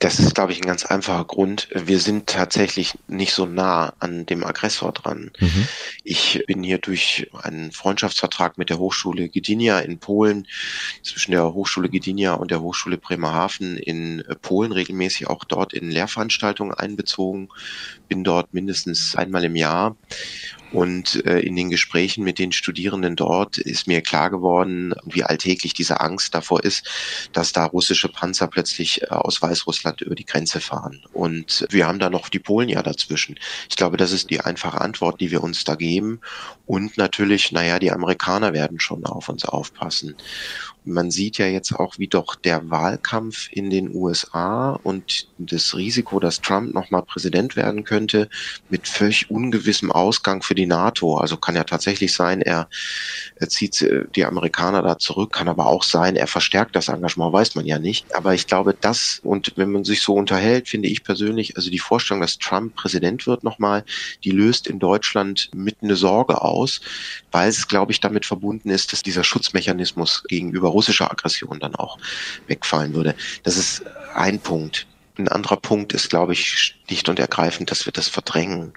[0.00, 1.68] Das ist, glaube ich, ein ganz einfacher Grund.
[1.74, 5.32] Wir sind tatsächlich nicht so nah an dem Aggressor dran.
[5.40, 5.68] Mhm.
[6.04, 10.46] Ich bin hier durch einen Freundschaftsvertrag mit der Hochschule Gdynia in Polen,
[11.02, 16.74] zwischen der Hochschule Gdynia und der Hochschule Bremerhaven in Polen regelmäßig auch dort in Lehrveranstaltungen
[16.74, 17.48] einbezogen,
[18.08, 19.96] bin dort mindestens einmal im Jahr
[20.72, 25.72] und äh, in den Gesprächen mit den Studierenden dort ist mir klar geworden, wie alltäglich
[25.72, 26.86] diese Angst davor ist,
[27.32, 31.02] dass da russische Panzer plötzlich äh, aus Weißrussland über die Grenze fahren.
[31.12, 33.38] Und wir haben da noch die Polen ja dazwischen.
[33.68, 36.20] Ich glaube, das ist die einfache Antwort, die wir uns da geben.
[36.66, 40.16] Und natürlich, naja, die Amerikaner werden schon auf uns aufpassen.
[40.88, 46.18] Man sieht ja jetzt auch, wie doch der Wahlkampf in den USA und das Risiko,
[46.18, 48.28] dass Trump nochmal Präsident werden könnte,
[48.70, 51.18] mit völlig ungewissem Ausgang für die NATO.
[51.18, 52.68] Also kann ja tatsächlich sein, er,
[53.36, 57.32] er zieht äh, die Amerikaner da zurück, kann aber auch sein, er verstärkt das Engagement,
[57.32, 58.14] weiß man ja nicht.
[58.14, 61.78] Aber ich glaube, das, und wenn man sich so unterhält, finde ich persönlich, also die
[61.78, 63.84] Vorstellung, dass Trump Präsident wird nochmal,
[64.24, 66.80] die löst in Deutschland mit eine Sorge aus,
[67.30, 71.98] weil es, glaube ich, damit verbunden ist, dass dieser Schutzmechanismus gegenüber russischer Aggression dann auch
[72.46, 73.16] wegfallen würde.
[73.42, 73.82] Das ist
[74.14, 74.86] ein Punkt.
[75.18, 78.72] Ein anderer Punkt ist, glaube ich, schlicht und ergreifend, dass wir das verdrängen,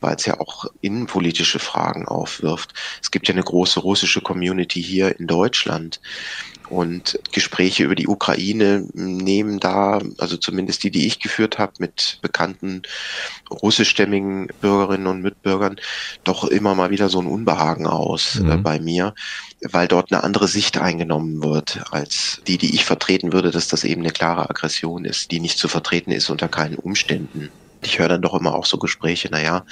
[0.00, 2.72] weil es ja auch innenpolitische Fragen aufwirft.
[3.02, 6.00] Es gibt ja eine große russische Community hier in Deutschland.
[6.70, 12.18] Und Gespräche über die Ukraine nehmen da, also zumindest die, die ich geführt habe, mit
[12.22, 12.82] bekannten
[13.50, 15.76] russischstämmigen Bürgerinnen und Mitbürgern,
[16.24, 18.50] doch immer mal wieder so ein Unbehagen aus äh, mhm.
[18.50, 19.14] äh, bei mir,
[19.60, 23.84] weil dort eine andere Sicht eingenommen wird als die, die ich vertreten würde, dass das
[23.84, 27.33] eben eine klare Aggression ist, die nicht zu vertreten ist unter keinen Umständen
[27.82, 29.64] ich höre dann doch immer auch so Gespräche, naja,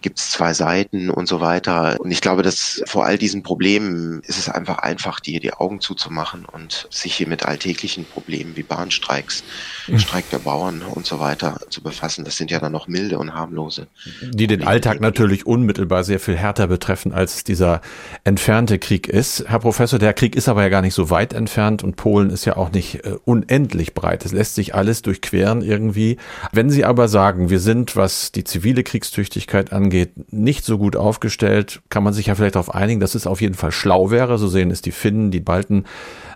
[0.00, 1.96] gibt es zwei Seiten und so weiter.
[2.00, 5.80] Und ich glaube, dass vor all diesen Problemen ist es einfach einfach, die, die Augen
[5.80, 9.44] zuzumachen und sich hier mit alltäglichen Problemen wie Bahnstreiks,
[9.86, 9.98] mhm.
[9.98, 12.24] Streik der Bauern und so weiter zu befassen.
[12.24, 13.88] Das sind ja dann noch milde und harmlose.
[14.22, 17.80] Die den Alltag natürlich unmittelbar sehr viel härter betreffen, als dieser
[18.24, 19.44] entfernte Krieg ist.
[19.48, 22.44] Herr Professor, der Krieg ist aber ja gar nicht so weit entfernt und Polen ist
[22.44, 24.24] ja auch nicht äh, unendlich breit.
[24.24, 26.16] Es lässt sich alles durchqueren irgendwie.
[26.52, 30.94] Wenn Sie aber sagen, wir sind, was die zivile Kriegstüchtigkeit angeht, angeht, nicht so gut
[30.94, 34.38] aufgestellt, kann man sich ja vielleicht darauf einigen, dass es auf jeden Fall schlau wäre,
[34.38, 35.84] so sehen es die Finnen, die Balten,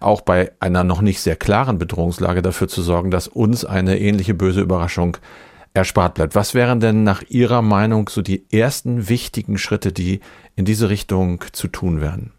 [0.00, 4.34] auch bei einer noch nicht sehr klaren Bedrohungslage dafür zu sorgen, dass uns eine ähnliche
[4.34, 5.18] böse Überraschung
[5.72, 6.34] erspart bleibt.
[6.34, 10.20] Was wären denn nach Ihrer Meinung so die ersten wichtigen Schritte, die
[10.56, 12.32] in diese Richtung zu tun wären?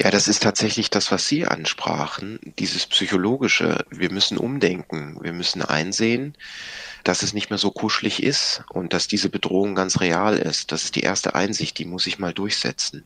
[0.00, 3.84] Ja, das ist tatsächlich das, was Sie ansprachen, dieses psychologische.
[3.90, 5.18] Wir müssen umdenken.
[5.20, 6.34] Wir müssen einsehen,
[7.04, 10.72] dass es nicht mehr so kuschelig ist und dass diese Bedrohung ganz real ist.
[10.72, 13.04] Das ist die erste Einsicht, die muss ich mal durchsetzen.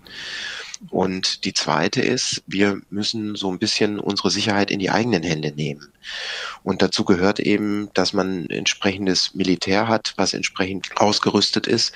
[0.90, 5.52] Und die zweite ist, wir müssen so ein bisschen unsere Sicherheit in die eigenen Hände
[5.52, 5.92] nehmen.
[6.64, 11.92] Und dazu gehört eben, dass man entsprechendes Militär hat, was entsprechend ausgerüstet ist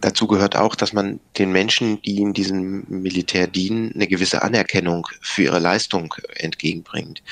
[0.00, 5.06] Dazu gehört auch, dass man den Menschen, die in diesem Militär dienen, eine gewisse Anerkennung
[5.20, 7.22] für ihre Leistung entgegenbringt.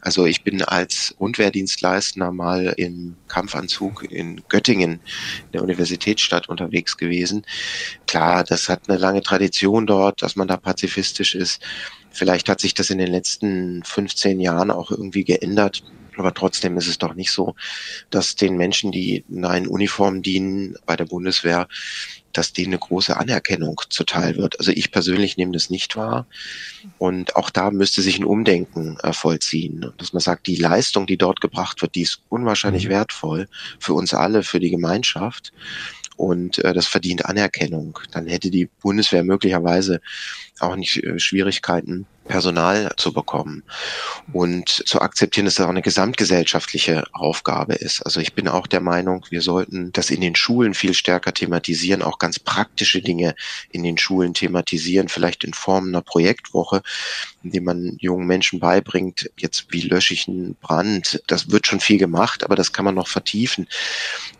[0.00, 5.00] Also ich bin als Rundwehrdienstleister mal im Kampfanzug in Göttingen,
[5.52, 7.44] der Universitätsstadt, unterwegs gewesen.
[8.06, 11.60] Klar, das hat eine lange Tradition dort, dass man da pazifistisch ist.
[12.10, 15.82] Vielleicht hat sich das in den letzten 15 Jahren auch irgendwie geändert.
[16.16, 17.54] Aber trotzdem ist es doch nicht so,
[18.10, 21.68] dass den Menschen, die in einen Uniform dienen bei der Bundeswehr,
[22.32, 24.58] dass denen eine große Anerkennung zuteil wird.
[24.58, 26.26] Also ich persönlich nehme das nicht wahr.
[26.98, 29.92] Und auch da müsste sich ein Umdenken äh, vollziehen.
[29.96, 32.90] Dass man sagt, die Leistung, die dort gebracht wird, die ist unwahrscheinlich mhm.
[32.90, 33.48] wertvoll
[33.78, 35.52] für uns alle, für die Gemeinschaft.
[36.16, 37.98] Und äh, das verdient Anerkennung.
[38.10, 40.00] Dann hätte die Bundeswehr möglicherweise
[40.60, 43.64] auch nicht äh, Schwierigkeiten, Personal zu bekommen
[44.32, 48.02] und zu akzeptieren, dass das auch eine gesamtgesellschaftliche Aufgabe ist.
[48.02, 52.02] Also ich bin auch der Meinung, wir sollten das in den Schulen viel stärker thematisieren,
[52.02, 53.34] auch ganz praktische Dinge
[53.70, 56.82] in den Schulen thematisieren, vielleicht in Form einer Projektwoche,
[57.46, 61.22] indem man jungen Menschen beibringt, jetzt wie lösche ich einen Brand.
[61.28, 63.68] Das wird schon viel gemacht, aber das kann man noch vertiefen.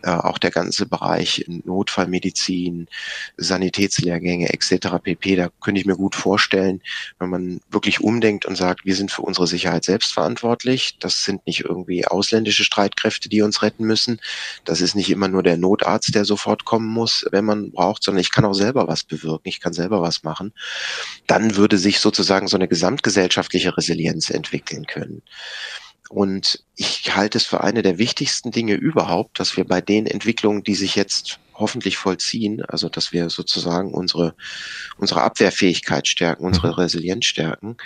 [0.02, 2.88] Äh, auch der ganze Bereich Notfallmedizin,
[3.36, 4.88] Sanitätslehrgänge etc.
[5.02, 5.36] pp.
[5.36, 6.82] Da könnte ich mir gut vorstellen,
[7.20, 10.96] wenn man wirklich umdenkt und sagt, wir sind für unsere Sicherheit selbst verantwortlich.
[10.98, 14.20] Das sind nicht irgendwie ausländische Streitkräfte, die uns retten müssen.
[14.64, 18.20] Das ist nicht immer nur der Notarzt, der sofort kommen muss, wenn man braucht, sondern
[18.20, 19.48] ich kann auch selber was bewirken.
[19.48, 20.52] Ich kann selber was machen.
[21.28, 25.22] Dann würde sich sozusagen so eine gesamtgesellschaftliche Resilienz entwickeln können.
[26.08, 30.62] Und ich halte es für eine der wichtigsten Dinge überhaupt, dass wir bei den Entwicklungen,
[30.62, 34.36] die sich jetzt hoffentlich vollziehen, also dass wir sozusagen unsere,
[34.98, 36.74] unsere Abwehrfähigkeit stärken, unsere mhm.
[36.74, 37.76] Resilienz stärken,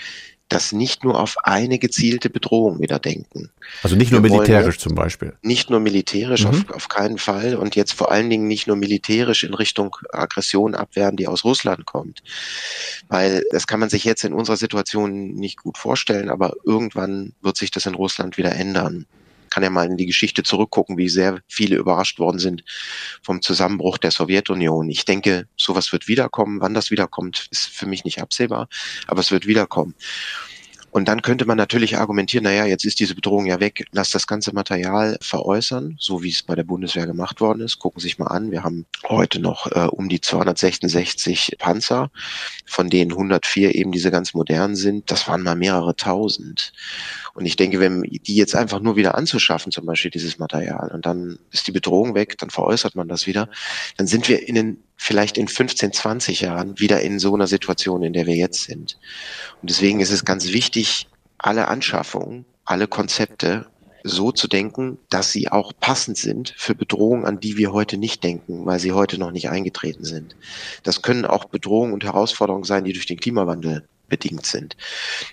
[0.50, 3.50] dass nicht nur auf eine gezielte Bedrohung wieder denken.
[3.82, 5.32] Also nicht nur wir militärisch zum Beispiel.
[5.42, 6.50] Nicht nur militärisch, mhm.
[6.50, 7.54] auf, auf keinen Fall.
[7.54, 11.86] Und jetzt vor allen Dingen nicht nur militärisch in Richtung Aggression abwehren, die aus Russland
[11.86, 12.22] kommt.
[13.08, 17.56] Weil das kann man sich jetzt in unserer Situation nicht gut vorstellen, aber irgendwann wird
[17.56, 19.06] sich das in Russland wieder ändern
[19.50, 22.64] kann ja mal in die Geschichte zurückgucken, wie sehr viele überrascht worden sind
[23.22, 24.88] vom Zusammenbruch der Sowjetunion.
[24.88, 26.60] Ich denke, sowas wird wiederkommen.
[26.60, 28.68] Wann das wiederkommt, ist für mich nicht absehbar,
[29.06, 29.94] aber es wird wiederkommen.
[30.92, 34.26] Und dann könnte man natürlich argumentieren, naja, jetzt ist diese Bedrohung ja weg, lass das
[34.26, 37.78] ganze Material veräußern, so wie es bei der Bundeswehr gemacht worden ist.
[37.78, 42.10] Gucken Sie sich mal an, wir haben heute noch äh, um die 266 Panzer,
[42.66, 45.10] von denen 104 eben diese ganz modernen sind.
[45.10, 46.72] Das waren mal mehrere tausend.
[47.34, 51.06] Und ich denke, wenn die jetzt einfach nur wieder anzuschaffen, zum Beispiel dieses Material, und
[51.06, 53.48] dann ist die Bedrohung weg, dann veräußert man das wieder,
[53.96, 58.02] dann sind wir in den, vielleicht in 15, 20 Jahren wieder in so einer Situation,
[58.02, 58.98] in der wir jetzt sind.
[59.62, 63.66] Und deswegen ist es ganz wichtig, alle Anschaffungen, alle Konzepte
[64.02, 68.24] so zu denken, dass sie auch passend sind für Bedrohungen, an die wir heute nicht
[68.24, 70.36] denken, weil sie heute noch nicht eingetreten sind.
[70.82, 74.76] Das können auch Bedrohungen und Herausforderungen sein, die durch den Klimawandel bedingt sind.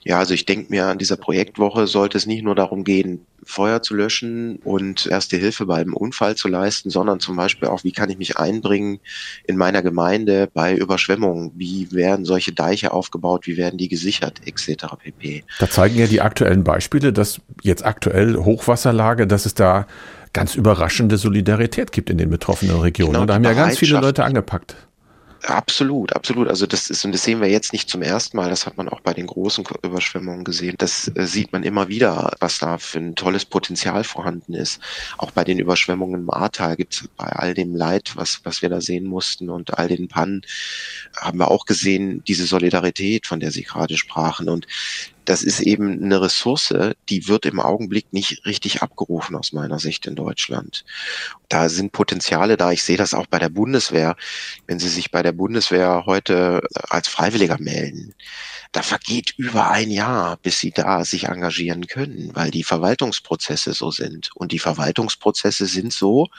[0.05, 3.81] Ja, also ich denke mir, an dieser Projektwoche sollte es nicht nur darum gehen, Feuer
[3.81, 8.09] zu löschen und erste Hilfe beim Unfall zu leisten, sondern zum Beispiel auch, wie kann
[8.09, 8.99] ich mich einbringen
[9.45, 11.51] in meiner Gemeinde bei Überschwemmungen?
[11.55, 13.47] Wie werden solche Deiche aufgebaut?
[13.47, 14.41] Wie werden die gesichert?
[14.45, 14.85] Etc.
[15.01, 15.43] pp.
[15.59, 19.87] Da zeigen ja die aktuellen Beispiele, dass jetzt aktuell Hochwasserlage, dass es da
[20.33, 23.13] ganz überraschende Solidarität gibt in den betroffenen Regionen.
[23.13, 24.75] Genau, da haben ja ganz viele Leute angepackt.
[25.43, 26.47] Absolut, absolut.
[26.47, 28.89] Also das ist, und das sehen wir jetzt nicht zum ersten Mal, das hat man
[28.89, 30.75] auch bei den großen Überschwemmungen gesehen.
[30.79, 34.79] Das äh, sieht man immer wieder, was da für ein tolles Potenzial vorhanden ist.
[35.17, 38.69] Auch bei den Überschwemmungen im Ahrtal gibt es bei all dem Leid, was, was wir
[38.69, 40.41] da sehen mussten und all den Pannen,
[41.15, 44.49] haben wir auch gesehen, diese Solidarität, von der Sie gerade sprachen.
[44.49, 44.65] Und
[45.27, 46.73] das ist eben eine Ressource,
[47.09, 50.85] die wird im Augenblick nicht richtig abgerufen aus meiner Sicht in Deutschland.
[51.49, 52.71] Da sind Potenziale da.
[52.71, 54.15] Ich sehe das auch bei der Bundeswehr.
[54.67, 58.15] Wenn Sie sich bei der Bundeswehr heute als Freiwilliger melden,
[58.71, 63.91] da vergeht über ein Jahr, bis Sie da sich engagieren können, weil die Verwaltungsprozesse so
[63.91, 64.31] sind.
[64.33, 66.29] Und die Verwaltungsprozesse sind so,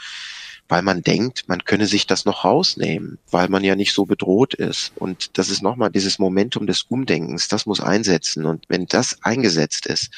[0.69, 4.55] weil man denkt, man könne sich das noch rausnehmen, weil man ja nicht so bedroht
[4.55, 4.93] ist.
[4.97, 8.45] Und das ist nochmal dieses Momentum des Umdenkens, das muss einsetzen.
[8.45, 10.11] Und wenn das eingesetzt ist,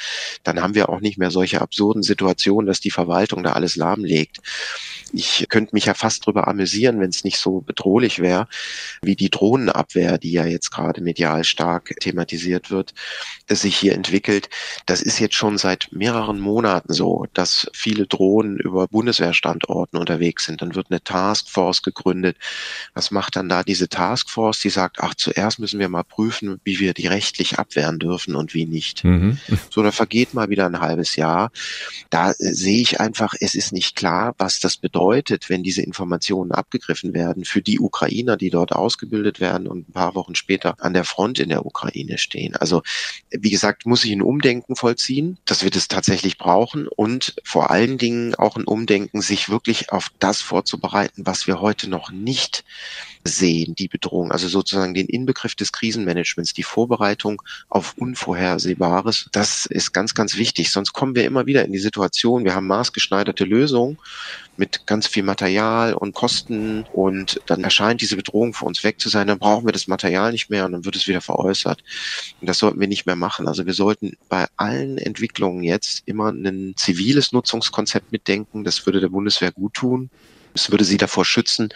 [0.42, 4.38] dann haben wir auch nicht mehr solche absurden Situationen, dass die Verwaltung da alles lahmlegt.
[5.12, 8.48] Ich könnte mich ja fast drüber amüsieren, wenn es nicht so bedrohlich wäre,
[9.02, 12.94] wie die Drohnenabwehr, die ja jetzt gerade medial stark thematisiert wird,
[13.46, 14.48] dass sich hier entwickelt.
[14.86, 20.62] Das ist jetzt schon seit mehreren Monaten so, dass viele Drohnen über Bundeswehrstandorten unterwegs sind.
[20.62, 22.36] Dann wird eine Taskforce gegründet.
[22.94, 24.60] Was macht dann da diese Taskforce?
[24.60, 28.54] Die sagt, ach, zuerst müssen wir mal prüfen, wie wir die rechtlich abwehren dürfen und
[28.54, 29.04] wie nicht.
[29.04, 29.38] Mhm.
[29.70, 31.50] So, da vergeht mal wieder ein halbes Jahr.
[32.10, 35.82] Da äh, sehe ich einfach, es ist nicht klar, was das bedeutet bedeutet, wenn diese
[35.82, 40.76] Informationen abgegriffen werden für die Ukrainer, die dort ausgebildet werden und ein paar Wochen später
[40.78, 42.54] an der Front in der Ukraine stehen.
[42.56, 42.82] Also
[43.30, 47.98] wie gesagt, muss ich ein Umdenken vollziehen, dass wir das tatsächlich brauchen und vor allen
[47.98, 52.64] Dingen auch ein Umdenken, sich wirklich auf das vorzubereiten, was wir heute noch nicht
[53.24, 59.92] sehen, die Bedrohung, also sozusagen den Inbegriff des Krisenmanagements, die Vorbereitung auf Unvorhersehbares, das ist
[59.92, 60.70] ganz, ganz wichtig.
[60.70, 63.98] Sonst kommen wir immer wieder in die Situation, wir haben maßgeschneiderte Lösungen
[64.56, 69.08] mit ganz viel Material und Kosten und dann erscheint diese Bedrohung für uns weg zu
[69.08, 71.82] sein, dann brauchen wir das Material nicht mehr und dann wird es wieder veräußert.
[72.40, 73.48] Und das sollten wir nicht mehr machen.
[73.48, 78.64] Also wir sollten bei allen Entwicklungen jetzt immer ein ziviles Nutzungskonzept mitdenken.
[78.64, 80.10] Das würde der Bundeswehr gut tun.
[80.54, 81.70] Es würde sie davor schützen,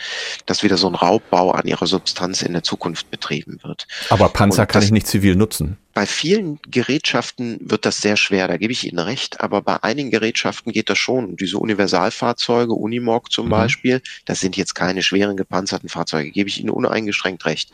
[0.46, 3.86] dass wieder so ein Raubbau an ihrer Substanz in der Zukunft betrieben wird.
[4.10, 5.76] Aber Panzer kann ich nicht zivil nutzen.
[5.94, 10.10] Bei vielen Gerätschaften wird das sehr schwer, da gebe ich Ihnen recht, aber bei einigen
[10.10, 11.36] Gerätschaften geht das schon.
[11.36, 13.50] Diese Universalfahrzeuge, Unimog zum mhm.
[13.50, 17.70] Beispiel, das sind jetzt keine schweren gepanzerten Fahrzeuge, gebe ich Ihnen uneingeschränkt recht.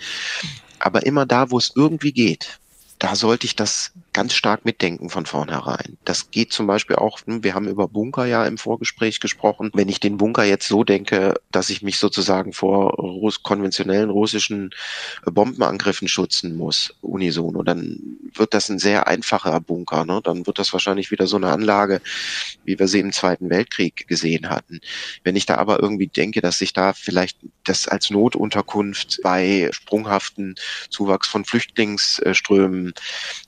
[0.79, 2.59] Aber immer da, wo es irgendwie geht,
[2.99, 5.97] da sollte ich das ganz stark mitdenken von vornherein.
[6.05, 9.71] Das geht zum Beispiel auch, hm, wir haben über Bunker ja im Vorgespräch gesprochen.
[9.73, 14.71] Wenn ich den Bunker jetzt so denke, dass ich mich sozusagen vor Russ konventionellen russischen
[15.25, 20.05] Bombenangriffen schützen muss, unisono, dann wird das ein sehr einfacher Bunker.
[20.05, 20.21] Ne?
[20.23, 22.01] Dann wird das wahrscheinlich wieder so eine Anlage,
[22.65, 24.81] wie wir sie im Zweiten Weltkrieg gesehen hatten.
[25.23, 30.57] Wenn ich da aber irgendwie denke, dass ich da vielleicht das als Notunterkunft bei sprunghaften
[30.89, 32.95] Zuwachs von Flüchtlingsströmen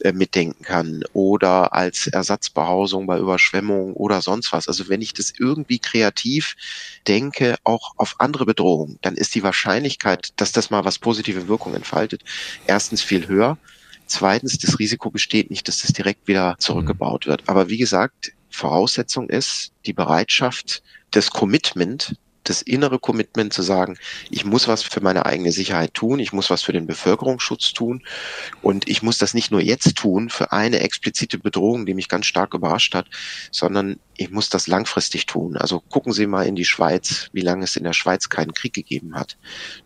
[0.01, 0.12] äh,
[0.53, 4.69] mitdenken kann oder als Ersatzbehausung bei Überschwemmungen oder sonst was.
[4.69, 6.55] Also wenn ich das irgendwie kreativ
[7.09, 11.75] denke, auch auf andere Bedrohungen, dann ist die Wahrscheinlichkeit, dass das mal was positive Wirkung
[11.75, 12.23] entfaltet,
[12.67, 13.59] erstens viel höher
[14.05, 17.45] Zweitens, das Risiko besteht nicht, dass das direkt wieder zurückgebaut wird.
[17.47, 23.96] Aber wie gesagt, Voraussetzung ist die Bereitschaft, das Commitment das innere Commitment zu sagen,
[24.31, 28.02] ich muss was für meine eigene Sicherheit tun, ich muss was für den Bevölkerungsschutz tun.
[28.62, 32.26] Und ich muss das nicht nur jetzt tun für eine explizite Bedrohung, die mich ganz
[32.26, 33.07] stark überrascht hat,
[33.50, 35.57] sondern ich muss das langfristig tun.
[35.57, 38.72] Also gucken Sie mal in die Schweiz, wie lange es in der Schweiz keinen Krieg
[38.72, 39.37] gegeben hat.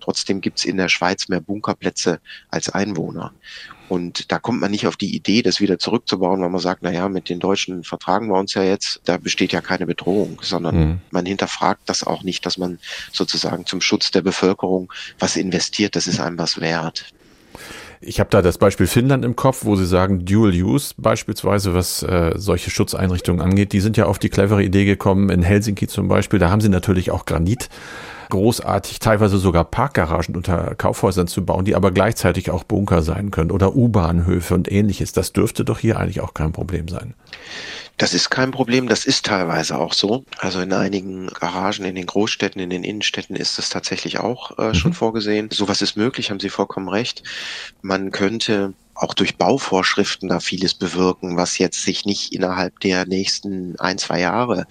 [0.01, 3.33] Trotzdem gibt es in der Schweiz mehr Bunkerplätze als Einwohner.
[3.89, 6.91] Und da kommt man nicht auf die Idee, das wieder zurückzubauen, weil man sagt, na
[6.91, 10.77] ja, mit den Deutschen vertragen wir uns ja jetzt, da besteht ja keine Bedrohung, sondern
[10.77, 11.01] mhm.
[11.11, 12.81] man hinterfragt das auch nicht, dass man
[13.13, 17.07] sozusagen zum Schutz der Bevölkerung was investiert, das ist einem was wert.
[18.01, 22.03] Ich habe da das Beispiel Finnland im Kopf, wo Sie sagen, Dual Use beispielsweise, was
[22.03, 23.73] äh, solche Schutzeinrichtungen angeht.
[23.73, 26.39] Die sind ja auf die clevere Idee gekommen, in Helsinki zum Beispiel.
[26.39, 27.69] Da haben sie natürlich auch Granit
[28.31, 33.51] großartig teilweise sogar Parkgaragen unter Kaufhäusern zu bauen, die aber gleichzeitig auch Bunker sein können
[33.51, 35.13] oder U-Bahnhöfe und ähnliches.
[35.13, 37.15] Das dürfte doch hier eigentlich auch kein Problem sein.
[37.99, 40.25] Das ist kein Problem, das ist teilweise auch so.
[40.39, 44.75] Also in einigen Garagen in den Großstädten, in den Innenstädten ist das tatsächlich auch äh,
[44.75, 44.97] schon mhm.
[44.97, 45.49] vorgesehen.
[45.51, 47.23] Sowas ist möglich, haben Sie vollkommen recht.
[47.81, 53.79] Man könnte auch durch Bauvorschriften da vieles bewirken, was jetzt sich nicht innerhalb der nächsten
[53.79, 54.67] ein, zwei Jahre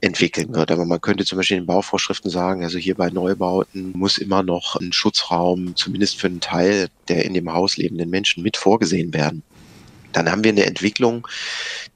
[0.00, 0.70] entwickeln wird.
[0.70, 4.76] Aber man könnte zum Beispiel in Bauvorschriften sagen, also hier bei Neubauten muss immer noch
[4.76, 9.42] ein Schutzraum, zumindest für einen Teil der in dem Haus lebenden Menschen mit vorgesehen werden
[10.12, 11.28] dann haben wir eine Entwicklung,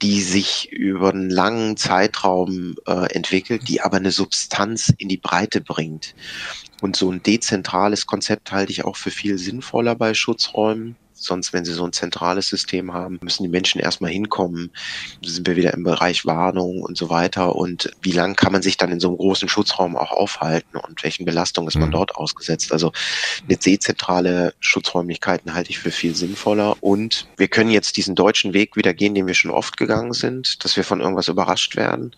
[0.01, 5.61] die sich über einen langen Zeitraum äh, entwickelt, die aber eine Substanz in die Breite
[5.61, 6.15] bringt.
[6.81, 10.97] Und so ein dezentrales Konzept halte ich auch für viel sinnvoller bei Schutzräumen.
[11.25, 14.71] Sonst, wenn sie so ein zentrales System haben, müssen die Menschen erstmal hinkommen.
[15.25, 17.57] Sind wir wieder im Bereich Warnung und so weiter.
[17.57, 21.03] Und wie lang kann man sich dann in so einem großen Schutzraum auch aufhalten und
[21.03, 21.93] welchen Belastungen ist man mhm.
[21.93, 22.73] dort ausgesetzt?
[22.73, 22.93] Also
[23.47, 26.77] eine dezentrale Schutzräumlichkeiten halte ich für viel sinnvoller.
[26.81, 30.65] Und wir können jetzt diesen deutschen Weg wieder gehen, den wir schon oft gegangen sind,
[30.65, 32.15] dass wir von irgendwas überrascht werden.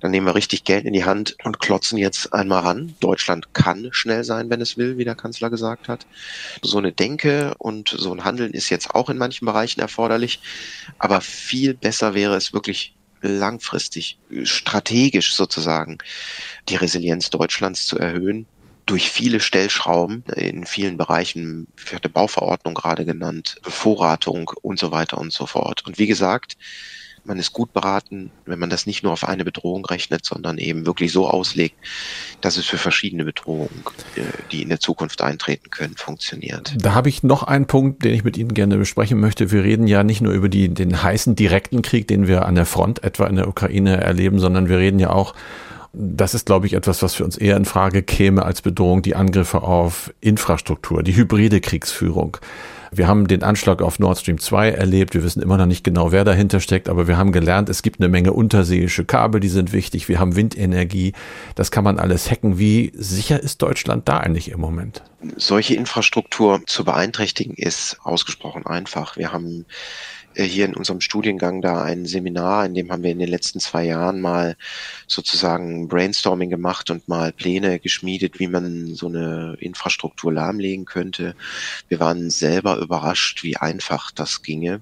[0.00, 2.94] Dann nehmen wir richtig Geld in die Hand und klotzen jetzt einmal ran.
[3.00, 6.06] Deutschland kann schnell sein, wenn es will, wie der Kanzler gesagt hat.
[6.62, 10.40] So eine Denke und so ein Handel Handeln ist jetzt auch in manchen Bereichen erforderlich,
[10.98, 15.98] aber viel besser wäre es wirklich langfristig, strategisch sozusagen,
[16.68, 18.46] die Resilienz Deutschlands zu erhöhen
[18.86, 25.16] durch viele Stellschrauben in vielen Bereichen, ich hatte Bauverordnung gerade genannt, Bevorratung und so weiter
[25.16, 25.86] und so fort.
[25.86, 26.58] Und wie gesagt,
[27.24, 30.86] man ist gut beraten, wenn man das nicht nur auf eine Bedrohung rechnet, sondern eben
[30.86, 31.76] wirklich so auslegt,
[32.40, 33.84] dass es für verschiedene Bedrohungen,
[34.16, 36.74] äh, die in der Zukunft eintreten können, funktioniert.
[36.78, 39.50] Da habe ich noch einen Punkt, den ich mit Ihnen gerne besprechen möchte.
[39.50, 42.66] Wir reden ja nicht nur über die, den heißen direkten Krieg, den wir an der
[42.66, 45.34] Front etwa in der Ukraine erleben, sondern wir reden ja auch
[45.96, 49.14] das ist, glaube ich, etwas, was für uns eher in Frage käme als Bedrohung, die
[49.14, 52.38] Angriffe auf Infrastruktur, die hybride Kriegsführung.
[52.96, 55.14] Wir haben den Anschlag auf Nord Stream 2 erlebt.
[55.14, 58.00] Wir wissen immer noch nicht genau, wer dahinter steckt, aber wir haben gelernt, es gibt
[58.00, 60.08] eine Menge unterseeische Kabel, die sind wichtig.
[60.08, 61.12] Wir haben Windenergie.
[61.54, 62.58] Das kann man alles hacken.
[62.58, 65.02] Wie sicher ist Deutschland da eigentlich im Moment?
[65.36, 69.16] Solche Infrastruktur zu beeinträchtigen ist ausgesprochen einfach.
[69.16, 69.64] Wir haben
[70.34, 73.60] äh, hier in unserem Studiengang da ein Seminar, in dem haben wir in den letzten
[73.60, 74.56] zwei Jahren mal
[75.06, 81.34] sozusagen Brainstorming gemacht und mal Pläne geschmiedet, wie man so eine Infrastruktur lahmlegen könnte.
[81.88, 84.80] Wir waren selber überrascht, wie einfach das ginge.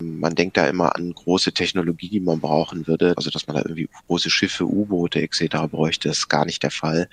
[0.00, 3.62] Man denkt da immer an große Technologie, die man brauchen würde, also dass man da
[3.62, 5.56] irgendwie große Schiffe, U-Boote etc.
[5.70, 7.08] bräuchte, das ist gar nicht der Fall.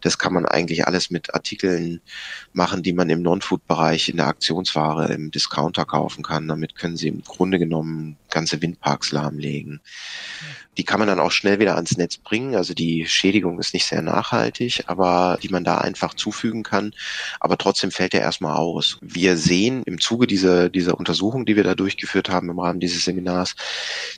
[0.00, 2.00] Das kann man eigentlich alles mit Artikeln
[2.52, 6.48] machen, die man im Non-Food-Bereich in der Aktionsware im Discounter kaufen kann.
[6.48, 9.80] Damit können Sie im Grunde genommen ganze Windparks lahmlegen.
[10.78, 12.54] Die kann man dann auch schnell wieder ans Netz bringen.
[12.54, 16.94] Also die Schädigung ist nicht sehr nachhaltig, aber die man da einfach zufügen kann.
[17.40, 18.98] Aber trotzdem fällt er erstmal aus.
[19.02, 23.04] Wir sehen im Zuge dieser, dieser Untersuchung, die wir da durchgeführt haben im Rahmen dieses
[23.04, 23.54] Seminars,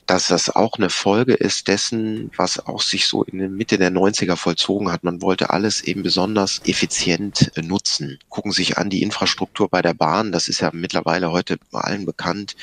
[0.05, 3.91] dass das auch eine Folge ist dessen, was auch sich so in der Mitte der
[3.91, 5.03] 90er vollzogen hat.
[5.03, 8.17] Man wollte alles eben besonders effizient nutzen.
[8.29, 10.31] Gucken sich an die Infrastruktur bei der Bahn.
[10.31, 12.55] Das ist ja mittlerweile heute allen bekannt.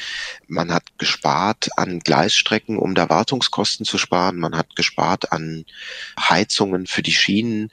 [0.49, 4.39] Man hat gespart an Gleisstrecken, um da Wartungskosten zu sparen.
[4.39, 5.65] Man hat gespart an
[6.19, 7.71] Heizungen für die Schienen,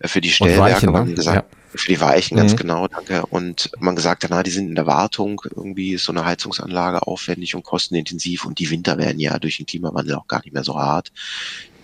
[0.00, 0.92] äh, für die Stellwerke.
[0.92, 1.14] Weichen, ne?
[1.14, 1.58] gesagt, ja.
[1.74, 2.56] Für die Weichen, ganz mhm.
[2.56, 3.24] genau, danke.
[3.26, 5.40] Und man gesagt hat, na, die sind in der Wartung.
[5.44, 9.64] Irgendwie ist so eine Heizungsanlage aufwendig und kostenintensiv und die Winter werden ja durch den
[9.64, 11.12] Klimawandel auch gar nicht mehr so hart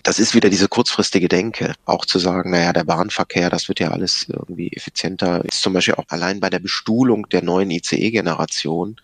[0.03, 3.89] das ist wieder diese kurzfristige Denke, auch zu sagen, naja, der Bahnverkehr, das wird ja
[3.91, 5.43] alles irgendwie effizienter.
[5.45, 8.95] Ist zum Beispiel auch allein bei der Bestuhlung der neuen ICE-Generation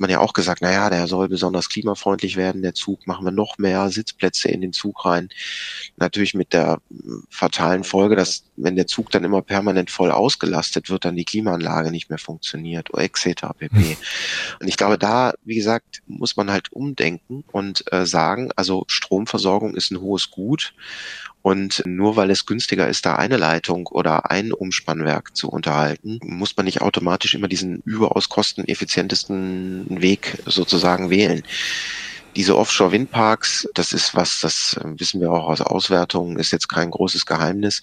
[0.00, 3.58] man ja auch gesagt, naja, der soll besonders klimafreundlich werden, der Zug, machen wir noch
[3.58, 5.28] mehr Sitzplätze in den Zug rein.
[5.96, 6.80] Natürlich mit der
[7.30, 11.90] fatalen Folge, dass wenn der Zug dann immer permanent voll ausgelastet wird, dann die Klimaanlage
[11.90, 13.42] nicht mehr funktioniert, etc.
[13.58, 13.76] pp.
[13.76, 13.96] Hm.
[14.60, 19.74] Und ich glaube, da, wie gesagt, muss man halt umdenken und äh, sagen, also Stromversorgung
[19.74, 20.74] ist ein hohes Gut
[21.48, 26.54] und nur weil es günstiger ist, da eine Leitung oder ein Umspannwerk zu unterhalten, muss
[26.54, 31.42] man nicht automatisch immer diesen überaus kosteneffizientesten Weg sozusagen wählen.
[32.36, 36.90] Diese Offshore-Windparks, das ist was, das äh, wissen wir auch aus Auswertungen, ist jetzt kein
[36.90, 37.80] großes Geheimnis.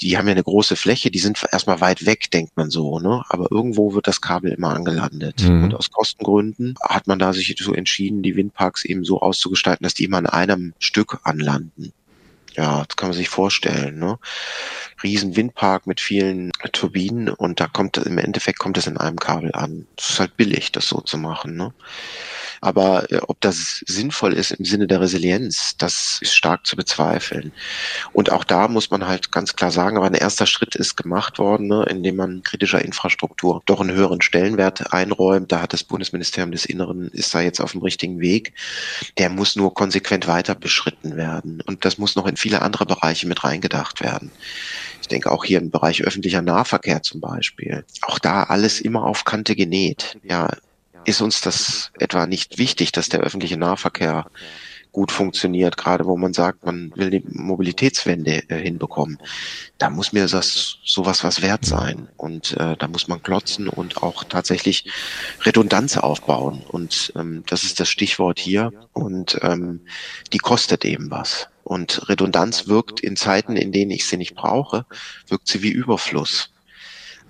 [0.00, 3.24] Die haben ja eine große Fläche, die sind erstmal weit weg, denkt man so, ne?
[3.30, 5.42] Aber irgendwo wird das Kabel immer angelandet.
[5.42, 5.64] Mhm.
[5.64, 9.94] Und aus Kostengründen hat man da sich so entschieden, die Windparks eben so auszugestalten, dass
[9.94, 11.92] die immer an einem Stück anlanden.
[12.54, 13.98] Ja, das kann man sich vorstellen.
[13.98, 14.18] Ne?
[15.02, 19.52] Riesen Windpark mit vielen Turbinen und da kommt im Endeffekt kommt es in einem Kabel
[19.54, 19.86] an.
[19.96, 21.56] Das ist halt billig, das so zu machen.
[21.56, 21.72] Ne?
[22.62, 27.52] Aber äh, ob das sinnvoll ist im Sinne der Resilienz, das ist stark zu bezweifeln.
[28.12, 31.40] Und auch da muss man halt ganz klar sagen, aber ein erster Schritt ist gemacht
[31.40, 35.50] worden, ne, indem man kritischer Infrastruktur doch einen höheren Stellenwert einräumt.
[35.50, 38.54] Da hat das Bundesministerium des Inneren, ist da jetzt auf dem richtigen Weg.
[39.18, 41.62] Der muss nur konsequent weiter beschritten werden.
[41.66, 44.30] Und das muss noch in viele andere Bereiche mit reingedacht werden.
[45.00, 47.84] Ich denke auch hier im Bereich öffentlicher Nahverkehr zum Beispiel.
[48.02, 50.16] Auch da alles immer auf Kante genäht.
[50.22, 50.48] Ja,
[51.04, 54.26] ist uns das etwa nicht wichtig, dass der öffentliche Nahverkehr
[54.92, 59.18] gut funktioniert, gerade wo man sagt, man will die Mobilitätswende äh, hinbekommen.
[59.78, 62.08] Da muss mir das sowas was wert sein.
[62.18, 64.84] Und äh, da muss man klotzen und auch tatsächlich
[65.40, 66.62] Redundanz aufbauen.
[66.68, 68.70] Und ähm, das ist das Stichwort hier.
[68.92, 69.80] Und ähm,
[70.32, 71.48] die kostet eben was.
[71.64, 74.84] Und Redundanz wirkt in Zeiten, in denen ich sie nicht brauche,
[75.28, 76.50] wirkt sie wie Überfluss.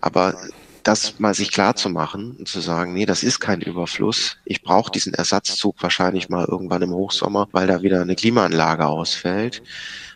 [0.00, 0.34] Aber
[0.82, 4.36] das mal sich klar zu machen und zu sagen, nee, das ist kein Überfluss.
[4.44, 9.62] Ich brauche diesen Ersatzzug wahrscheinlich mal irgendwann im Hochsommer, weil da wieder eine Klimaanlage ausfällt.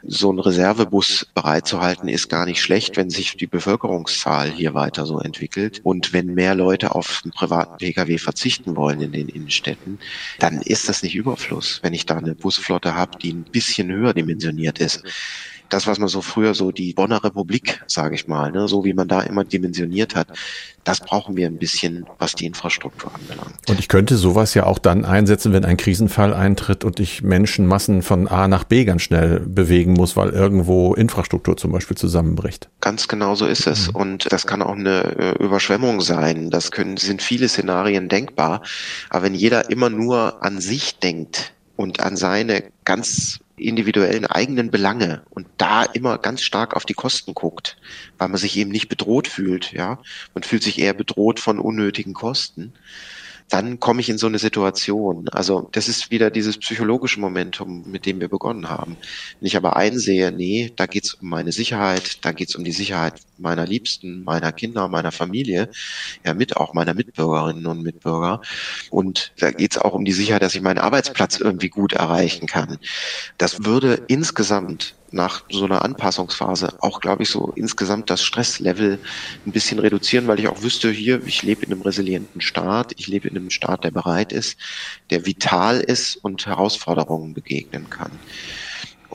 [0.03, 5.19] So einen Reservebus bereitzuhalten ist gar nicht schlecht, wenn sich die Bevölkerungszahl hier weiter so
[5.19, 9.99] entwickelt und wenn mehr Leute auf einen privaten Pkw verzichten wollen in den Innenstädten,
[10.39, 14.15] dann ist das nicht Überfluss, wenn ich da eine Busflotte habe, die ein bisschen höher
[14.15, 15.03] dimensioniert ist
[15.69, 18.95] das, was man so früher so die Bonner Republik, sage ich mal, ne, so wie
[18.95, 20.29] man da immer dimensioniert hat,
[20.85, 23.55] das brauchen wir ein bisschen, was die Infrastruktur anbelangt.
[23.69, 28.03] Und ich könnte sowas ja auch dann einsetzen, wenn ein Krisenfall eintritt und ich Menschenmassen
[28.03, 32.69] von A nach B ganz schnell bewegen muss, weil irgendwo Infrastruktur zum Beispiel zusammenbricht.
[32.81, 33.89] Ganz genau so ist es.
[33.89, 33.97] Mhm.
[33.97, 36.51] Und das kann auch eine äh, Überschwemmung sein.
[36.51, 38.63] Das können, sind viele Szenarien denkbar.
[39.11, 45.23] Aber wenn jeder immer nur an sich denkt, und an seine ganz individuellen eigenen Belange
[45.31, 47.79] und da immer ganz stark auf die Kosten guckt,
[48.19, 49.99] weil man sich eben nicht bedroht fühlt, ja.
[50.35, 52.75] Man fühlt sich eher bedroht von unnötigen Kosten
[53.49, 55.29] dann komme ich in so eine Situation.
[55.29, 58.97] Also das ist wieder dieses psychologische Momentum, mit dem wir begonnen haben.
[59.39, 63.21] Wenn ich aber einsehe, nee, da geht's um meine Sicherheit, da geht's um die Sicherheit
[63.39, 65.71] meiner Liebsten, meiner Kinder, meiner Familie,
[66.25, 68.41] ja mit auch meiner Mitbürgerinnen und Mitbürger.
[68.91, 72.79] Und da geht's auch um die Sicherheit, dass ich meinen Arbeitsplatz irgendwie gut erreichen kann.
[73.39, 79.01] Das würde insgesamt nach so einer Anpassungsphase auch, glaube ich, so insgesamt das Stresslevel
[79.47, 83.07] ein bisschen reduzieren, weil ich auch wüsste, hier, ich lebe in einem resilienten Staat, ich
[83.07, 84.59] lebe in einem Staat, der bereit ist,
[85.11, 88.21] der vital ist und Herausforderungen begegnen kann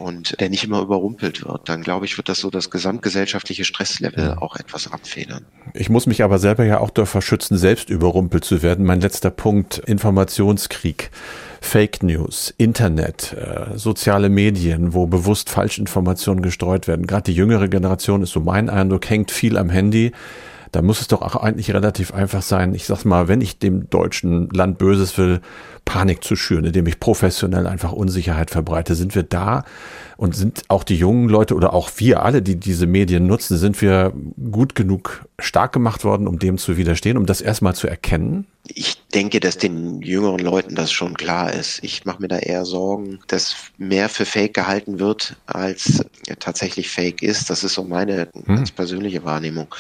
[0.02, 4.36] und der nicht immer überrumpelt wird, dann glaube ich, wird das so das gesamtgesellschaftliche Stresslevel
[4.40, 5.46] auch etwas abfedern.
[5.74, 8.86] Ich muss mich aber selber ja auch davor schützen, selbst überrumpelt zu werden.
[8.86, 11.12] Mein letzter Punkt, Informationskrieg.
[11.64, 17.06] Fake News, Internet, äh, soziale Medien, wo bewusst Falschinformationen gestreut werden.
[17.06, 20.12] Gerade die jüngere Generation ist so mein Eindruck, hängt viel am Handy
[20.72, 23.90] da muss es doch auch eigentlich relativ einfach sein, ich sag's mal, wenn ich dem
[23.90, 25.42] deutschen Land Böses will,
[25.84, 28.96] Panik zu schüren, indem ich professionell einfach Unsicherheit verbreite.
[28.96, 29.66] Sind wir da
[30.22, 33.82] und sind auch die jungen Leute oder auch wir alle, die diese Medien nutzen, sind
[33.82, 34.14] wir
[34.52, 38.46] gut genug stark gemacht worden, um dem zu widerstehen, um das erstmal zu erkennen?
[38.68, 41.84] Ich denke, dass den jüngeren Leuten das schon klar ist.
[41.84, 46.06] Ich mache mir da eher Sorgen, dass mehr für Fake gehalten wird, als
[46.38, 47.50] tatsächlich Fake ist.
[47.50, 48.58] Das ist so meine hm.
[48.58, 49.74] ganz persönliche Wahrnehmung.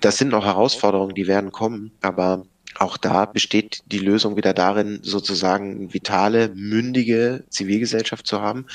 [0.00, 2.46] Das sind noch Herausforderungen, die werden kommen, aber
[2.78, 8.66] auch da besteht die Lösung wieder darin, sozusagen vitale, mündige Zivilgesellschaft zu haben,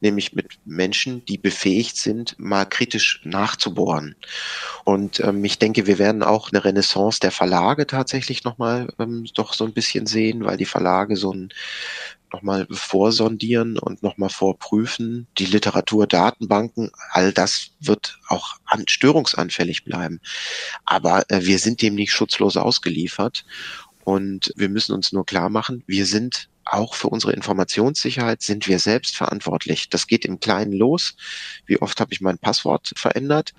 [0.00, 4.16] nämlich mit Menschen, die befähigt sind, mal kritisch nachzubohren.
[4.84, 9.54] Und ähm, ich denke, wir werden auch eine Renaissance der Verlage tatsächlich nochmal ähm, doch
[9.54, 11.50] so ein bisschen sehen, weil die Verlage so ein
[12.34, 15.28] nochmal vorsondieren und nochmal vorprüfen.
[15.38, 20.20] Die Literaturdatenbanken, all das wird auch an, störungsanfällig bleiben.
[20.84, 23.44] Aber äh, wir sind dem nicht schutzlos ausgeliefert.
[24.02, 28.78] Und wir müssen uns nur klar machen, wir sind auch für unsere Informationssicherheit sind wir
[28.78, 29.88] selbst verantwortlich.
[29.88, 31.14] Das geht im Kleinen los.
[31.66, 33.54] Wie oft habe ich mein Passwort verändert?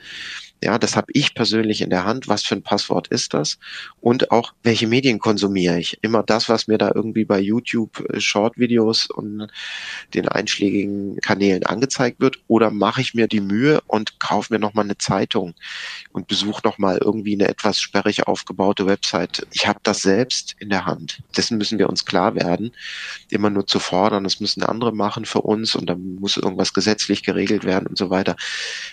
[0.66, 2.28] Ja, das habe ich persönlich in der Hand.
[2.28, 3.60] Was für ein Passwort ist das?
[4.02, 6.00] Und auch, welche Medien konsumiere ich?
[6.02, 9.48] Immer das, was mir da irgendwie bei YouTube äh, Short-Videos und
[10.16, 12.40] den einschlägigen Kanälen angezeigt wird?
[12.48, 15.54] Oder mache ich mir die Mühe und kaufe mir nochmal eine Zeitung
[16.14, 19.46] und besuche nochmal irgendwie eine etwas sperrig aufgebaute Website?
[19.52, 21.22] Ich habe das selbst in der Hand.
[21.38, 22.72] Dessen müssen wir uns klar werden.
[23.30, 27.22] Immer nur zu fordern, das müssen andere machen für uns und dann muss irgendwas gesetzlich
[27.22, 28.36] geregelt werden und so weiter.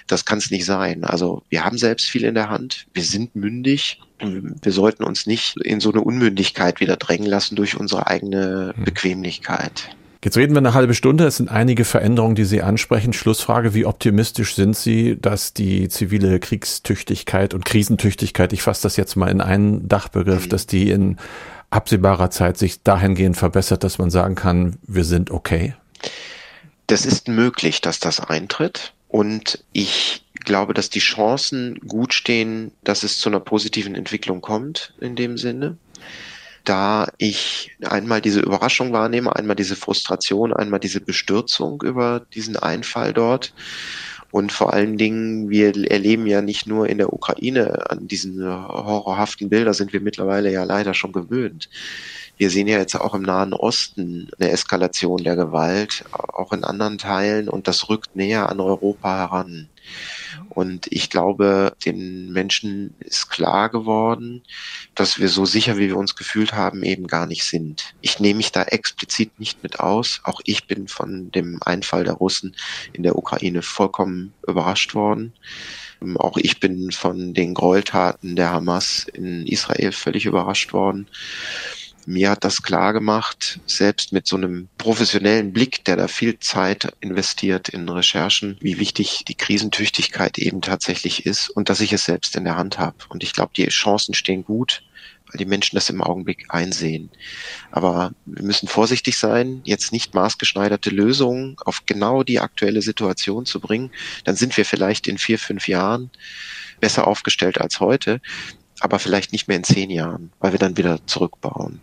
[0.06, 1.04] Das kann es nicht sein.
[1.04, 4.00] Also wir haben selbst viel in der Hand, wir sind mündig.
[4.20, 8.84] Wir sollten uns nicht in so eine Unmündigkeit wieder drängen lassen durch unsere eigene hm.
[8.84, 9.90] Bequemlichkeit.
[10.24, 11.24] Jetzt reden wir eine halbe Stunde.
[11.26, 13.12] Es sind einige Veränderungen, die Sie ansprechen.
[13.12, 19.16] Schlussfrage, wie optimistisch sind Sie, dass die zivile Kriegstüchtigkeit und Krisentüchtigkeit, ich fasse das jetzt
[19.16, 20.50] mal in einen Dachbegriff, mhm.
[20.50, 21.16] dass die in
[21.70, 25.74] absehbarer Zeit sich dahingehend verbessert, dass man sagen kann, wir sind okay?
[26.86, 28.92] Das ist möglich, dass das eintritt.
[29.08, 34.95] Und ich glaube, dass die Chancen gut stehen, dass es zu einer positiven Entwicklung kommt
[35.01, 35.76] in dem Sinne.
[36.64, 43.12] Da ich einmal diese Überraschung wahrnehme, einmal diese Frustration, einmal diese Bestürzung über diesen Einfall
[43.12, 43.53] dort.
[44.30, 49.51] Und vor allen Dingen, wir erleben ja nicht nur in der Ukraine an diesen horrorhaften
[49.51, 51.68] Bilder, sind wir mittlerweile ja leider schon gewöhnt.
[52.38, 56.97] Wir sehen ja jetzt auch im Nahen Osten eine Eskalation der Gewalt, auch in anderen
[56.97, 59.68] Teilen, und das rückt näher an Europa heran.
[60.49, 64.43] Und ich glaube, den Menschen ist klar geworden,
[64.95, 67.95] dass wir so sicher, wie wir uns gefühlt haben, eben gar nicht sind.
[68.01, 70.20] Ich nehme mich da explizit nicht mit aus.
[70.24, 72.57] Auch ich bin von dem Einfall der Russen
[72.93, 75.33] in der Ukraine vollkommen überrascht worden.
[76.16, 81.09] Auch ich bin von den Gräueltaten der Hamas in Israel völlig überrascht worden
[82.07, 86.92] mir hat das klar gemacht, selbst mit so einem professionellen Blick, der da viel Zeit
[87.00, 92.36] investiert in Recherchen, wie wichtig die Krisentüchtigkeit eben tatsächlich ist und dass ich es selbst
[92.36, 92.96] in der Hand habe.
[93.09, 94.82] Und ich glaube, die Chancen stehen gut,
[95.28, 97.11] weil die Menschen das im Augenblick einsehen.
[97.70, 103.61] Aber wir müssen vorsichtig sein, jetzt nicht maßgeschneiderte Lösungen auf genau die aktuelle Situation zu
[103.61, 103.90] bringen.
[104.24, 106.11] Dann sind wir vielleicht in vier, fünf Jahren
[106.80, 108.20] besser aufgestellt als heute
[108.83, 111.80] aber vielleicht nicht mehr in zehn Jahren, weil wir dann wieder zurückbauen.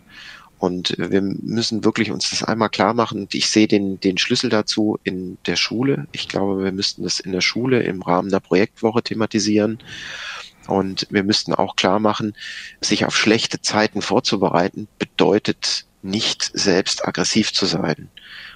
[0.57, 3.29] Und wir müssen wirklich uns das einmal klar machen.
[3.31, 6.07] Ich sehe den, den Schlüssel dazu in der Schule.
[6.11, 9.79] Ich glaube, wir müssten das in der Schule im Rahmen der Projektwoche thematisieren.
[10.67, 12.35] Und wir müssten auch klar machen,
[12.81, 18.09] sich auf schlechte Zeiten vorzubereiten, bedeutet nicht selbst aggressiv zu sein.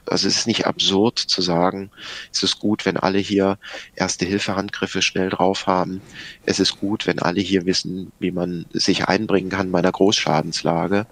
[0.06, 1.92] Also es ist nicht absurd zu sagen,
[2.32, 3.58] es ist gut, wenn alle hier
[3.96, 6.02] erste Hilfe-Handgriffe schnell drauf haben.
[6.46, 11.06] Es ist gut, wenn alle hier wissen, wie man sich einbringen kann bei einer Großschadenslage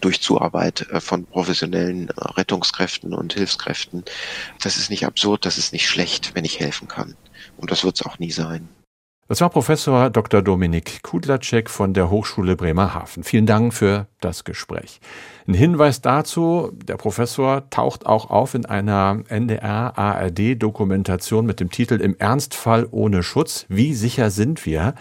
[0.00, 4.04] durch Zuarbeit äh, von professionellen Rettungskräften und Hilfskräften.
[4.62, 7.16] Das ist nicht absurd, das ist nicht schlecht, wenn ich helfen kann.
[7.56, 8.68] Und das wird es auch nie sein.
[9.30, 10.42] Das war Professor Dr.
[10.42, 13.22] Dominik Kudlacek von der Hochschule Bremerhaven.
[13.22, 15.00] Vielen Dank für das Gespräch.
[15.46, 22.16] Ein Hinweis dazu, der Professor taucht auch auf in einer NDR-ARD-Dokumentation mit dem Titel Im
[22.18, 23.66] Ernstfall ohne Schutz.
[23.68, 24.96] Wie sicher sind wir?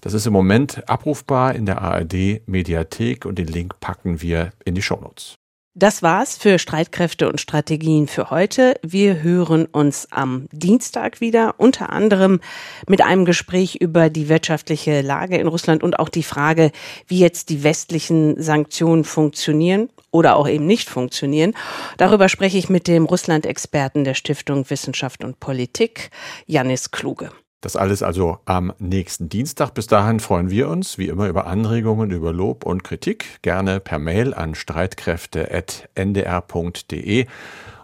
[0.00, 4.74] Das ist im Moment abrufbar in der ARD Mediathek und den Link packen wir in
[4.74, 5.39] die Shownotes.
[5.76, 8.74] Das war's für Streitkräfte und Strategien für heute.
[8.82, 12.40] Wir hören uns am Dienstag wieder, unter anderem
[12.88, 16.72] mit einem Gespräch über die wirtschaftliche Lage in Russland und auch die Frage,
[17.06, 21.54] wie jetzt die westlichen Sanktionen funktionieren oder auch eben nicht funktionieren.
[21.98, 26.10] Darüber spreche ich mit dem Russland-Experten der Stiftung Wissenschaft und Politik,
[26.48, 27.30] Janis Kluge.
[27.60, 29.74] Das alles also am nächsten Dienstag.
[29.74, 33.42] Bis dahin freuen wir uns wie immer über Anregungen, über Lob und Kritik.
[33.42, 37.26] Gerne per Mail an streitkräfte.ndr.de.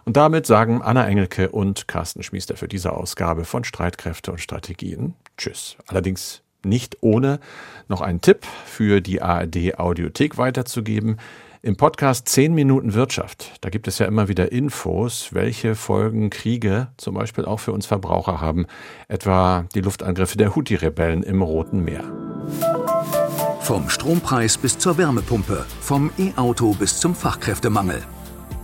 [0.05, 5.13] Und damit sagen Anna Engelke und Carsten Schmiester für diese Ausgabe von Streitkräfte und Strategien
[5.37, 5.77] Tschüss.
[5.85, 7.39] Allerdings nicht ohne
[7.87, 11.17] noch einen Tipp für die ARD Audiothek weiterzugeben.
[11.67, 16.87] Im Podcast 10 Minuten Wirtschaft, da gibt es ja immer wieder Infos, welche Folgen Kriege
[16.95, 18.67] zum Beispiel auch für uns Verbraucher haben,
[19.09, 22.05] etwa die Luftangriffe der Houthi-Rebellen im Roten Meer.
[23.59, 28.01] Vom Strompreis bis zur Wärmepumpe, vom E-Auto bis zum Fachkräftemangel.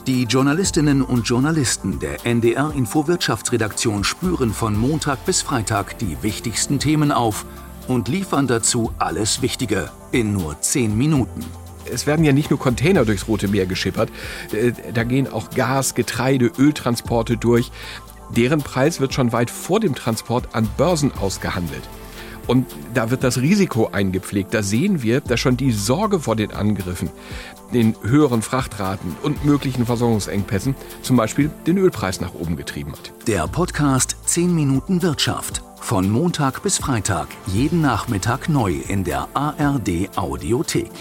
[0.07, 6.79] Die Journalistinnen und Journalisten der NDR Info Wirtschaftsredaktion spüren von Montag bis Freitag die wichtigsten
[6.79, 7.45] Themen auf
[7.89, 11.43] und liefern dazu alles Wichtige in nur 10 Minuten
[11.93, 14.09] es werden ja nicht nur Container durchs Rote Meer geschippert,
[14.51, 17.71] äh, da gehen auch Gas, Getreide, Öltransporte durch.
[18.35, 21.83] Deren Preis wird schon weit vor dem Transport an Börsen ausgehandelt.
[22.47, 24.53] Und da wird das Risiko eingepflegt.
[24.53, 27.09] Da sehen wir, dass schon die Sorge vor den Angriffen,
[27.73, 33.13] den höheren Frachtraten und möglichen Versorgungsengpässen zum Beispiel den Ölpreis nach oben getrieben hat.
[33.27, 35.61] Der Podcast 10 Minuten Wirtschaft.
[35.79, 40.91] Von Montag bis Freitag, jeden Nachmittag neu in der ARD Audiothek.